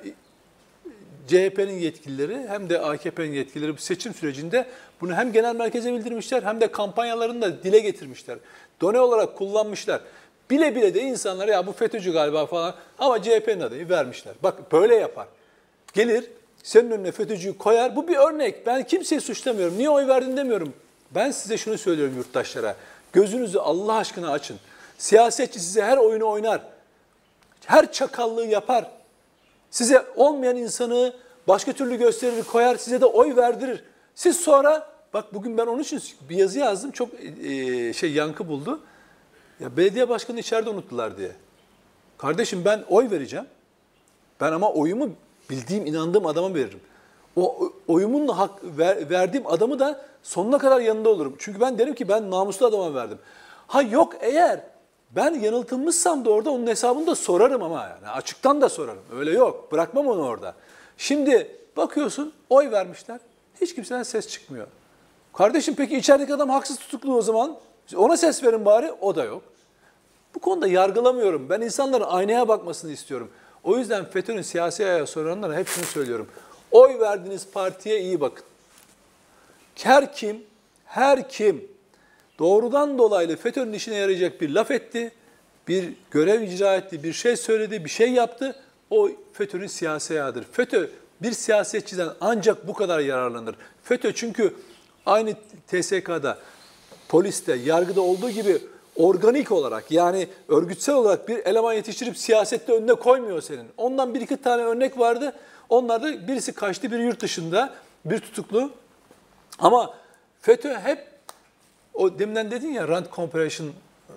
CHP'nin 1.27 1.79
yetkilileri 1.79 2.47
hem 2.47 2.69
de 2.69 2.79
AKP'nin 2.79 3.33
yetkilileri 3.33 3.73
bu 3.77 3.81
seçim 3.81 4.13
sürecinde 4.13 4.67
bunu 5.01 5.15
hem 5.15 5.31
genel 5.31 5.55
merkeze 5.55 5.93
bildirmişler 5.93 6.43
hem 6.43 6.61
de 6.61 6.71
kampanyalarında 6.71 7.63
dile 7.63 7.79
getirmişler. 7.79 8.37
Done 8.81 8.99
olarak 8.99 9.37
kullanmışlar. 9.37 10.01
Bile 10.51 10.75
bile 10.75 10.93
de 10.93 11.01
insanlara 11.01 11.51
ya 11.51 11.67
bu 11.67 11.71
FETÖ'cü 11.71 12.13
galiba 12.13 12.45
falan 12.45 12.75
ama 12.99 13.21
CHP'nin 13.21 13.59
adayı 13.59 13.89
vermişler. 13.89 14.33
Bak 14.43 14.71
böyle 14.71 14.95
yapar. 14.95 15.27
Gelir 15.93 16.25
senin 16.63 16.91
önüne 16.91 17.11
FETÖ'cüyü 17.11 17.57
koyar. 17.57 17.95
Bu 17.95 18.07
bir 18.07 18.15
örnek. 18.15 18.67
Ben 18.67 18.83
kimseyi 18.83 19.21
suçlamıyorum. 19.21 19.77
Niye 19.77 19.89
oy 19.89 20.07
verdin 20.07 20.37
demiyorum. 20.37 20.73
Ben 21.11 21.31
size 21.31 21.57
şunu 21.57 21.77
söylüyorum 21.77 22.17
yurttaşlara. 22.17 22.75
Gözünüzü 23.13 23.59
Allah 23.59 23.93
aşkına 23.93 24.31
açın. 24.31 24.57
Siyasetçi 24.97 25.59
size 25.59 25.83
her 25.83 25.97
oyunu 25.97 26.29
oynar. 26.29 26.61
Her 27.65 27.91
çakallığı 27.91 28.45
yapar. 28.45 28.91
Size 29.71 30.05
olmayan 30.15 30.57
insanı 30.57 31.13
başka 31.47 31.73
türlü 31.73 31.95
gösterir, 31.95 32.43
koyar, 32.43 32.75
size 32.75 33.01
de 33.01 33.05
oy 33.05 33.35
verdirir. 33.35 33.83
Siz 34.15 34.39
sonra, 34.39 34.87
bak 35.13 35.33
bugün 35.33 35.57
ben 35.57 35.65
onun 35.65 35.81
için 35.81 36.01
bir 36.29 36.35
yazı 36.35 36.59
yazdım, 36.59 36.91
çok 36.91 37.09
e, 37.43 37.93
şey 37.93 38.11
yankı 38.11 38.47
buldu. 38.47 38.79
Ya 39.61 39.77
belediye 39.77 40.09
başkanı 40.09 40.39
içeride 40.39 40.69
unuttular 40.69 41.17
diye. 41.17 41.31
Kardeşim 42.17 42.65
ben 42.65 42.83
oy 42.89 43.11
vereceğim. 43.11 43.45
Ben 44.41 44.51
ama 44.51 44.71
oyumu 44.71 45.09
bildiğim, 45.49 45.85
inandığım 45.85 46.25
adama 46.25 46.55
veririm. 46.55 46.79
O 47.35 47.69
oyumun 47.87 48.27
hak 48.27 48.51
ver- 48.63 49.09
verdiğim 49.09 49.47
adamı 49.47 49.79
da 49.79 50.01
sonuna 50.23 50.57
kadar 50.57 50.79
yanında 50.79 51.09
olurum. 51.09 51.35
Çünkü 51.39 51.59
ben 51.59 51.77
derim 51.77 51.95
ki 51.95 52.07
ben 52.07 52.31
namuslu 52.31 52.65
adama 52.65 52.93
verdim. 52.93 53.17
Ha 53.67 53.81
yok 53.81 54.13
eğer 54.19 54.59
ben 55.11 55.33
yanıltılmışsam 55.33 56.25
da 56.25 56.29
orada 56.29 56.51
onun 56.51 56.67
hesabını 56.67 57.07
da 57.07 57.15
sorarım 57.15 57.63
ama 57.63 57.87
yani 57.87 58.09
açıktan 58.09 58.61
da 58.61 58.69
sorarım. 58.69 59.03
Öyle 59.15 59.31
yok. 59.31 59.71
Bırakmam 59.71 60.07
onu 60.07 60.21
orada. 60.21 60.55
Şimdi 60.97 61.55
bakıyorsun 61.77 62.33
oy 62.49 62.71
vermişler. 62.71 63.19
Hiç 63.61 63.75
kimseden 63.75 64.03
ses 64.03 64.27
çıkmıyor. 64.27 64.67
Kardeşim 65.33 65.75
peki 65.75 65.97
içerideki 65.97 66.33
adam 66.33 66.49
haksız 66.49 66.77
tutuklu 66.79 67.15
o 67.15 67.21
zaman. 67.21 67.57
Ona 67.95 68.17
ses 68.17 68.43
verin 68.43 68.65
bari. 68.65 68.91
O 68.91 69.15
da 69.15 69.23
yok. 69.23 69.50
Bu 70.35 70.39
konuda 70.39 70.67
yargılamıyorum. 70.67 71.49
Ben 71.49 71.61
insanların 71.61 72.03
aynaya 72.03 72.47
bakmasını 72.47 72.91
istiyorum. 72.91 73.31
O 73.63 73.77
yüzden 73.77 74.05
FETÖ'nün 74.05 74.41
siyasi 74.41 74.85
ayağı 74.85 75.07
soranlara 75.07 75.57
hep 75.57 75.67
şunu 75.67 75.85
söylüyorum. 75.85 76.27
Oy 76.71 76.99
verdiğiniz 76.99 77.47
partiye 77.51 78.01
iyi 78.01 78.21
bakın. 78.21 78.45
Her 79.75 80.13
kim, 80.13 80.43
her 80.85 81.29
kim 81.29 81.67
doğrudan 82.39 82.97
dolaylı 82.97 83.35
FETÖ'nün 83.35 83.73
işine 83.73 83.95
yarayacak 83.95 84.41
bir 84.41 84.49
laf 84.49 84.71
etti, 84.71 85.11
bir 85.67 85.93
görev 86.11 86.41
icra 86.41 86.75
etti, 86.75 87.03
bir 87.03 87.13
şey 87.13 87.37
söyledi, 87.37 87.85
bir 87.85 87.89
şey 87.89 88.11
yaptı, 88.11 88.55
o 88.89 89.09
FETÖ'nün 89.33 89.67
siyasi 89.67 90.13
ayağıdır. 90.13 90.45
FETÖ 90.51 90.89
bir 91.21 91.31
siyasetçiden 91.31 92.09
ancak 92.21 92.67
bu 92.67 92.73
kadar 92.73 92.99
yararlanır. 92.99 93.55
FETÖ 93.83 94.13
çünkü 94.13 94.53
aynı 95.05 95.33
TSK'da, 95.67 96.37
poliste, 97.09 97.53
yargıda 97.53 98.01
olduğu 98.01 98.29
gibi 98.29 98.57
organik 99.01 99.51
olarak 99.51 99.91
yani 99.91 100.27
örgütsel 100.47 100.95
olarak 100.95 101.27
bir 101.27 101.37
eleman 101.37 101.73
yetiştirip 101.73 102.17
siyasette 102.17 102.73
önüne 102.73 102.93
koymuyor 102.93 103.41
senin. 103.41 103.67
Ondan 103.77 104.13
bir 104.13 104.21
iki 104.21 104.37
tane 104.37 104.61
örnek 104.61 104.99
vardı. 104.99 105.35
Onlar 105.69 106.03
da 106.03 106.27
birisi 106.27 106.53
kaçtı, 106.53 106.91
biri 106.91 107.03
yurt 107.03 107.21
dışında, 107.21 107.73
bir 108.05 108.19
tutuklu. 108.19 108.71
Ama 109.59 109.93
FETÖ 110.41 110.79
hep 110.79 111.07
o 111.93 112.19
deminden 112.19 112.51
dedin 112.51 112.73
ya 112.73 112.87
Rand 112.87 113.05
Comparison 113.15 113.71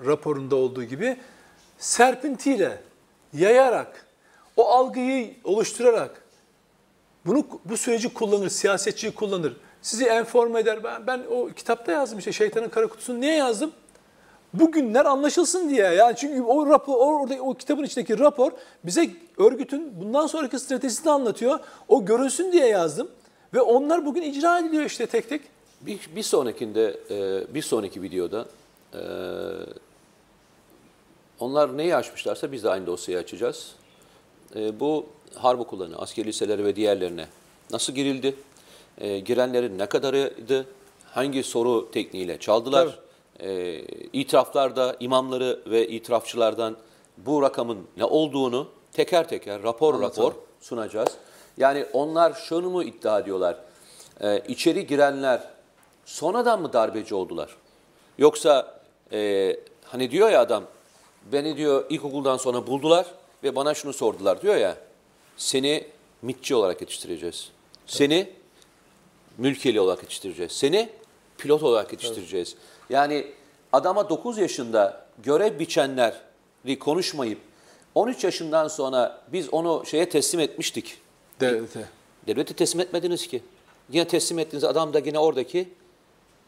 raporunda 0.06 0.56
olduğu 0.56 0.84
gibi 0.84 1.16
serpintiyle, 1.78 2.80
yayarak, 3.32 4.06
o 4.56 4.68
algıyı 4.68 5.34
oluşturarak 5.44 6.24
bunu 7.26 7.46
bu 7.64 7.76
süreci 7.76 8.14
kullanır, 8.14 8.48
siyasetçiyi 8.48 9.14
kullanır. 9.14 9.56
Sizi 9.82 10.04
enforme 10.04 10.60
eder. 10.60 10.84
Ben, 10.84 11.06
ben 11.06 11.22
o 11.30 11.48
kitapta 11.48 11.92
yazdım 11.92 12.18
işte 12.18 12.32
şeytanın 12.32 12.68
kara 12.68 12.86
kutusunu 12.86 13.20
niye 13.20 13.34
yazdım? 13.34 13.72
Bugünler 14.54 15.04
anlaşılsın 15.04 15.70
diye. 15.70 15.82
Yani 15.86 16.16
çünkü 16.16 16.42
o 16.42 16.66
rapor 16.66 16.96
orada 16.96 17.42
o 17.42 17.54
kitabın 17.54 17.84
içindeki 17.84 18.18
rapor 18.18 18.52
bize 18.84 19.10
örgütün 19.38 20.00
bundan 20.00 20.26
sonraki 20.26 20.58
stratejisini 20.58 21.10
anlatıyor. 21.10 21.60
O 21.88 22.04
görünsün 22.04 22.52
diye 22.52 22.66
yazdım 22.66 23.08
ve 23.54 23.60
onlar 23.60 24.06
bugün 24.06 24.22
icra 24.22 24.58
ediliyor 24.58 24.84
işte 24.84 25.06
tek 25.06 25.28
tek. 25.28 25.40
Bir, 25.80 25.98
bir 26.16 26.22
sonrakinde, 26.22 26.96
e, 27.10 27.54
bir 27.54 27.62
sonraki 27.62 28.02
videoda 28.02 28.46
e, 28.94 29.00
onlar 31.40 31.76
neyi 31.76 31.96
açmışlarsa 31.96 32.52
biz 32.52 32.64
de 32.64 32.70
aynı 32.70 32.86
dosyayı 32.86 33.20
açacağız. 33.20 33.74
E, 34.56 34.80
bu 34.80 35.06
harp 35.34 35.60
okullarına, 35.60 35.96
askeri 35.96 36.26
liseleri 36.26 36.64
ve 36.64 36.76
diğerlerine 36.76 37.26
nasıl 37.70 37.92
girildi? 37.92 38.34
Girenlerin 39.24 39.78
ne 39.78 39.86
kadarıydı? 39.86 40.66
Hangi 41.10 41.42
soru 41.42 41.90
tekniğiyle 41.90 42.38
çaldılar? 42.38 42.98
E, 43.40 43.80
itiraflarda 44.12 44.96
imamları 45.00 45.62
ve 45.66 45.88
itirafçılardan 45.88 46.76
bu 47.16 47.42
rakamın 47.42 47.86
ne 47.96 48.04
olduğunu 48.04 48.68
teker 48.92 49.28
teker, 49.28 49.62
rapor 49.62 50.00
rapor 50.00 50.32
sunacağız. 50.60 51.08
Yani 51.58 51.86
onlar 51.92 52.32
şunu 52.32 52.70
mu 52.70 52.82
iddia 52.82 53.20
ediyorlar? 53.20 53.56
E, 54.20 54.42
içeri 54.48 54.86
girenler 54.86 55.42
sonradan 56.04 56.62
mı 56.62 56.72
darbeci 56.72 57.14
oldular? 57.14 57.56
Yoksa 58.18 58.80
e, 59.12 59.56
hani 59.84 60.10
diyor 60.10 60.30
ya 60.30 60.40
adam, 60.40 60.64
beni 61.32 61.56
diyor 61.56 61.84
ilkokuldan 61.90 62.36
sonra 62.36 62.66
buldular 62.66 63.06
ve 63.42 63.56
bana 63.56 63.74
şunu 63.74 63.92
sordular 63.92 64.42
diyor 64.42 64.56
ya, 64.56 64.76
seni 65.36 65.86
mitçi 66.22 66.54
olarak 66.54 66.80
yetiştireceğiz. 66.80 67.50
Seni 67.86 68.30
mülkiyeli 69.38 69.80
olarak 69.80 70.02
yetiştireceğiz. 70.02 70.52
Seni 70.52 70.88
pilot 71.38 71.62
olarak 71.62 71.92
yetiştireceğiz. 71.92 72.56
Yani 72.90 73.26
adama 73.72 74.08
9 74.08 74.38
yaşında 74.38 75.06
görev 75.22 75.58
biçenleri 75.58 76.78
konuşmayıp 76.78 77.38
13 77.94 78.24
yaşından 78.24 78.68
sonra 78.68 79.20
biz 79.32 79.54
onu 79.54 79.82
şeye 79.86 80.08
teslim 80.08 80.40
etmiştik. 80.40 80.98
Devlete. 81.40 81.84
Devlete 82.26 82.54
teslim 82.54 82.80
etmediniz 82.80 83.26
ki. 83.26 83.42
Yine 83.90 84.08
teslim 84.08 84.38
ettiğiniz 84.38 84.64
adam 84.64 84.94
da 84.94 84.98
yine 84.98 85.18
oradaki 85.18 85.68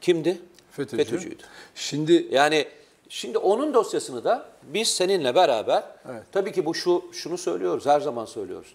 kimdi? 0.00 0.40
FETÖ'cü. 0.70 0.96
FETÖ'cüydü. 0.96 1.42
Şimdi 1.74 2.28
Yani 2.30 2.68
şimdi 3.08 3.38
onun 3.38 3.74
dosyasını 3.74 4.24
da 4.24 4.48
biz 4.62 4.88
seninle 4.88 5.34
beraber 5.34 5.84
Evet. 6.10 6.22
tabii 6.32 6.52
ki 6.52 6.66
bu 6.66 6.74
şu 6.74 7.04
şunu 7.12 7.38
söylüyoruz 7.38 7.86
her 7.86 8.00
zaman 8.00 8.24
söylüyoruz. 8.24 8.72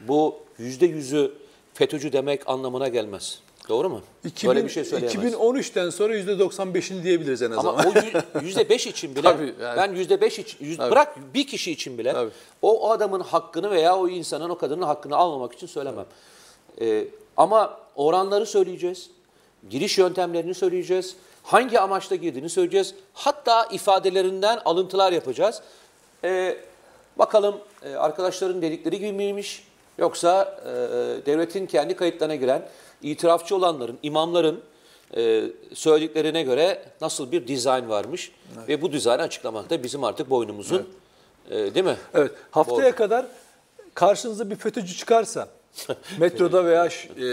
Bu 0.00 0.36
yüzde 0.58 0.86
yüzü 0.86 1.34
FETÖ'cü 1.74 2.12
demek 2.12 2.48
anlamına 2.48 2.88
gelmez. 2.88 3.38
Doğru 3.68 3.88
mu? 3.88 4.00
2000, 4.24 4.48
Böyle 4.48 4.64
bir 4.64 4.70
şey 4.70 4.84
söyleyemez. 4.84 5.32
2013'ten 5.34 5.90
sonra 5.90 6.16
%95'ini 6.18 7.02
diyebiliriz 7.02 7.42
en 7.42 7.50
azından. 7.50 7.68
Ama 7.74 7.82
o 7.88 7.92
yü- 7.92 8.22
yüzde 8.44 8.68
beş 8.68 8.86
için 8.86 9.16
bile, 9.16 9.22
Tabii, 9.22 9.54
yani. 9.62 9.76
ben 9.76 9.94
yüzde 9.94 10.20
beş 10.20 10.38
için, 10.38 10.66
yüz- 10.66 10.76
Tabii. 10.76 10.90
bırak 10.90 11.34
bir 11.34 11.46
kişi 11.46 11.72
için 11.72 11.98
bile, 11.98 12.12
Tabii. 12.12 12.30
o, 12.62 12.80
o 12.80 12.90
adamın 12.90 13.20
hakkını 13.20 13.70
veya 13.70 13.96
o 13.96 14.08
insanın, 14.08 14.50
o 14.50 14.58
kadının 14.58 14.82
hakkını 14.82 15.16
almamak 15.16 15.52
için 15.52 15.66
söylemem. 15.66 16.04
Ee, 16.80 17.04
ama 17.36 17.78
oranları 17.96 18.46
söyleyeceğiz, 18.46 19.10
giriş 19.70 19.98
yöntemlerini 19.98 20.54
söyleyeceğiz, 20.54 21.16
hangi 21.42 21.80
amaçla 21.80 22.16
girdiğini 22.16 22.50
söyleyeceğiz, 22.50 22.94
hatta 23.14 23.64
ifadelerinden 23.64 24.60
alıntılar 24.64 25.12
yapacağız. 25.12 25.62
Ee, 26.24 26.56
bakalım 27.16 27.56
e, 27.82 27.94
arkadaşların 27.94 28.62
dedikleri 28.62 28.98
gibi 28.98 29.12
miymiş, 29.12 29.65
yoksa 29.98 30.60
e, 30.64 31.26
devletin 31.26 31.66
kendi 31.66 31.96
kayıtlarına 31.96 32.34
giren 32.34 32.68
itirafçı 33.02 33.56
olanların, 33.56 33.98
imamların, 34.02 34.60
e, 35.16 35.44
söylediklerine 35.74 36.42
göre 36.42 36.84
nasıl 37.00 37.32
bir 37.32 37.48
dizayn 37.48 37.88
varmış? 37.88 38.32
Ve 38.68 38.82
bu 38.82 38.92
dizaynı 38.92 39.22
açıklamak 39.22 39.70
da 39.70 39.82
bizim 39.82 40.04
artık 40.04 40.30
boynumuzun 40.30 40.88
e, 41.50 41.74
değil 41.74 41.86
mi? 41.86 41.96
Evet, 42.14 42.32
haftaya 42.50 42.94
kadar 42.94 43.26
karşınıza 43.94 44.50
bir 44.50 44.56
FETÖ'cü 44.56 44.94
çıkarsa, 44.94 45.48
metroda 46.18 46.64
veya 46.64 46.86
e, 46.86 46.88
e, 46.88 47.24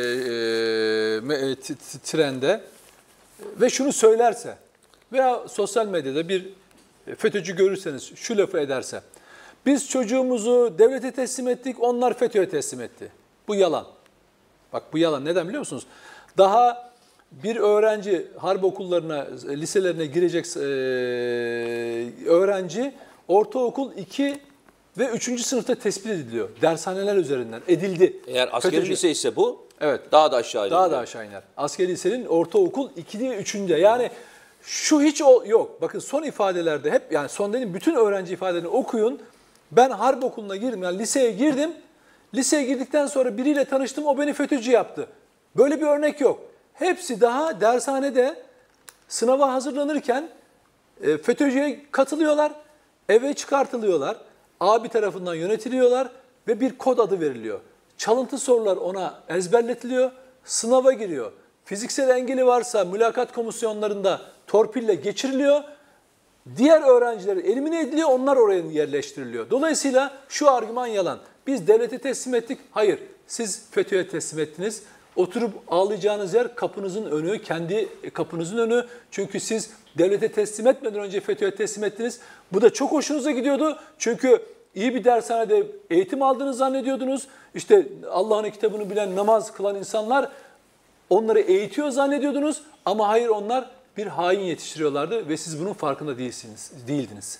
e, 1.52 1.56
trende 2.04 2.62
ve 3.42 3.70
şunu 3.70 3.94
söylerse 3.94 4.58
veya 5.14 5.48
sosyal 5.48 5.88
medyada 5.88 6.30
bir 6.30 6.50
FETÖ'cü 7.18 7.56
görürseniz 7.56 8.12
şu 8.16 8.38
lafı 8.38 8.60
ederse, 8.60 9.02
biz 9.66 9.90
çocuğumuzu 9.90 10.76
devlete 10.80 11.12
teslim 11.12 11.48
ettik, 11.48 11.76
onlar 11.80 12.14
FETÖ'ye 12.14 12.50
teslim 12.50 12.82
etti. 12.82 13.12
Bu 13.48 13.56
yalan. 13.56 13.86
Bak 14.74 14.84
bu 14.94 14.98
yalan. 14.98 15.26
Neden 15.26 15.48
biliyor 15.48 15.60
musunuz? 15.60 15.86
Daha 16.38 16.92
bir 17.32 17.56
öğrenci 17.56 18.28
harp 18.38 18.64
okullarına, 18.64 19.28
liselerine 19.50 20.06
girecek 20.06 20.46
e, 20.58 20.60
öğrenci 22.30 22.94
ortaokul 23.28 23.92
2 23.98 24.40
ve 24.98 25.06
3. 25.08 25.42
sınıfta 25.46 25.76
tespit 25.76 26.08
ediliyor. 26.12 26.50
Dershaneler 26.62 27.16
üzerinden 27.16 27.62
edildi. 27.68 28.18
Eğer 28.28 28.50
askeri 28.52 28.72
FETÖ'cü- 28.76 28.92
lise 28.92 29.10
ise 29.12 29.36
bu 29.36 29.64
Evet. 29.82 30.02
daha 30.12 30.32
da 30.32 30.36
aşağı 30.36 30.72
Daha 30.72 30.80
iniyor. 30.86 30.92
da 30.92 31.04
aşağı 31.04 31.26
iner. 31.28 31.44
Askeri 31.58 31.88
lisenin 31.88 32.26
ortaokul 32.26 32.90
2'de 32.90 33.26
3'ünde. 33.42 33.80
Yani 33.80 34.10
şu 34.62 35.02
hiç 35.02 35.22
o 35.22 35.44
yok. 35.46 35.82
Bakın 35.82 36.00
son 36.00 36.24
ifadelerde 36.24 36.92
hep 36.92 37.12
yani 37.12 37.30
son 37.30 37.54
dediğim 37.54 37.74
bütün 37.74 37.96
öğrenci 37.96 38.34
ifadelerini 38.34 38.68
okuyun. 38.68 39.20
Ben 39.76 39.90
harp 39.90 40.24
okuluna 40.24 40.56
girdim 40.56 40.84
yani 40.84 41.00
liseye 41.00 41.32
girdim. 41.32 41.72
Liseye 42.36 42.64
girdikten 42.64 43.06
sonra 43.06 43.38
biriyle 43.38 43.66
tanıştım 43.66 44.06
o 44.06 44.18
beni 44.18 44.34
FETÖ'cü 44.34 44.72
yaptı. 44.72 45.08
Böyle 45.58 45.82
bir 45.82 45.86
örnek 45.86 46.22
yok. 46.22 46.40
Hepsi 46.74 47.22
daha 47.22 47.62
dershanede 47.62 48.44
sınava 49.08 49.54
hazırlanırken 49.54 50.30
e, 51.02 51.18
FETÖ'cüye 51.18 51.80
katılıyorlar, 51.92 52.52
eve 53.10 53.34
çıkartılıyorlar, 53.34 54.18
abi 54.60 54.90
tarafından 54.90 55.36
yönetiliyorlar 55.36 56.08
ve 56.48 56.60
bir 56.60 56.78
kod 56.78 56.98
adı 56.98 57.20
veriliyor. 57.20 57.60
Çalıntı 57.98 58.38
sorular 58.38 58.78
ona 58.78 59.14
ezberletiliyor, 59.30 60.12
sınava 60.44 60.92
giriyor. 60.92 61.32
Fiziksel 61.66 62.10
engeli 62.10 62.46
varsa 62.46 62.86
mülakat 62.86 63.34
komisyonlarında 63.34 64.22
torpille 64.48 64.96
geçiriliyor. 64.96 65.64
Diğer 66.58 66.82
öğrenciler 66.82 67.38
elimine 67.38 67.82
ediliyor, 67.82 68.10
onlar 68.10 68.38
oraya 68.38 68.60
yerleştiriliyor. 68.60 69.50
Dolayısıyla 69.50 70.14
şu 70.30 70.52
argüman 70.52 70.88
yalan. 70.88 71.20
Biz 71.48 71.68
devlete 71.68 71.98
teslim 71.98 72.36
ettik. 72.36 72.60
Hayır, 72.72 73.00
siz 73.28 73.66
FETÖ'ye 73.72 74.08
teslim 74.08 74.40
ettiniz. 74.40 74.84
Oturup 75.16 75.52
ağlayacağınız 75.68 76.34
yer 76.34 76.56
kapınızın 76.56 77.06
önü, 77.06 77.42
kendi 77.42 77.90
kapınızın 78.14 78.58
önü. 78.58 78.86
Çünkü 79.12 79.40
siz 79.40 79.72
devlete 79.98 80.32
teslim 80.32 80.68
etmeden 80.68 81.00
önce 81.00 81.20
FETÖ'ye 81.20 81.56
teslim 81.56 81.84
ettiniz. 81.84 82.20
Bu 82.54 82.62
da 82.62 82.74
çok 82.74 82.92
hoşunuza 82.92 83.32
gidiyordu. 83.32 83.80
Çünkü 83.98 84.42
iyi 84.76 84.96
bir 84.96 85.04
dershanede 85.04 85.68
eğitim 85.90 86.22
aldığını 86.22 86.54
zannediyordunuz. 86.54 87.28
İşte 87.56 87.88
Allah'ın 88.12 88.50
kitabını 88.50 88.90
bilen, 88.90 89.16
namaz 89.16 89.54
kılan 89.54 89.76
insanlar 89.76 90.30
onları 91.10 91.40
eğitiyor 91.40 91.90
zannediyordunuz. 91.90 92.62
Ama 92.86 93.08
hayır 93.08 93.28
onlar 93.28 93.70
bir 93.98 94.08
hain 94.08 94.40
yetiştiriyorlardı 94.40 95.30
ve 95.30 95.38
siz 95.38 95.60
bunun 95.60 95.74
farkında 95.74 96.18
değilsiniz, 96.18 96.72
değildiniz. 96.88 97.40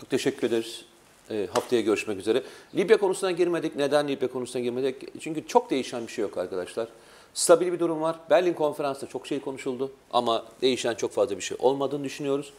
Çok 0.00 0.10
teşekkür 0.10 0.46
ederiz. 0.46 0.84
E, 1.30 1.48
haftaya 1.52 1.82
görüşmek 1.82 2.18
üzere. 2.18 2.42
Libya 2.74 2.96
konusuna 2.96 3.30
girmedik. 3.30 3.76
Neden 3.76 4.08
Libya 4.08 4.28
konusuna 4.28 4.62
girmedik? 4.62 5.20
Çünkü 5.20 5.46
çok 5.46 5.70
değişen 5.70 6.06
bir 6.06 6.12
şey 6.12 6.22
yok 6.22 6.38
arkadaşlar. 6.38 6.88
Stabil 7.34 7.72
bir 7.72 7.78
durum 7.78 8.00
var. 8.00 8.16
Berlin 8.30 8.52
konferansında 8.52 9.10
çok 9.10 9.26
şey 9.26 9.40
konuşuldu 9.40 9.92
ama 10.12 10.44
değişen 10.62 10.94
çok 10.94 11.12
fazla 11.12 11.36
bir 11.36 11.42
şey 11.42 11.56
olmadığını 11.60 12.04
düşünüyoruz. 12.04 12.52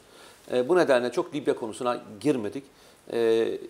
E, 0.52 0.70
bu 0.70 0.78
nedenle 0.78 1.12
çok 1.12 1.36
Libya 1.36 1.56
konusuna 1.56 2.02
girmedik. 2.20 2.64
E, 3.14 3.18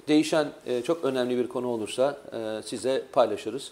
değişen 0.07 0.51
e, 0.65 0.81
çok 0.81 1.03
önemli 1.03 1.37
bir 1.37 1.47
konu 1.47 1.67
olursa 1.67 2.17
e, 2.33 2.67
size 2.67 3.03
paylaşırız. 3.11 3.71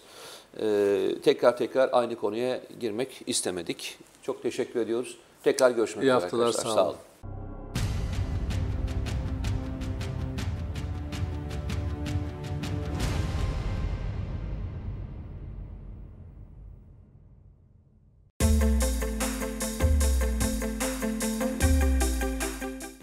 E, 0.60 1.08
tekrar 1.24 1.56
tekrar 1.56 1.90
aynı 1.92 2.16
konuya 2.16 2.60
girmek 2.80 3.22
istemedik. 3.26 3.98
Çok 4.26 4.42
teşekkür 4.42 4.80
ediyoruz. 4.80 5.16
Tekrar 5.44 5.70
görüşmek 5.70 6.02
üzere 6.04 6.14
arkadaşlar. 6.14 6.62
sağ 6.62 6.68
Sağ 6.74 6.82
olun. 6.84 6.88
olun. 6.88 6.96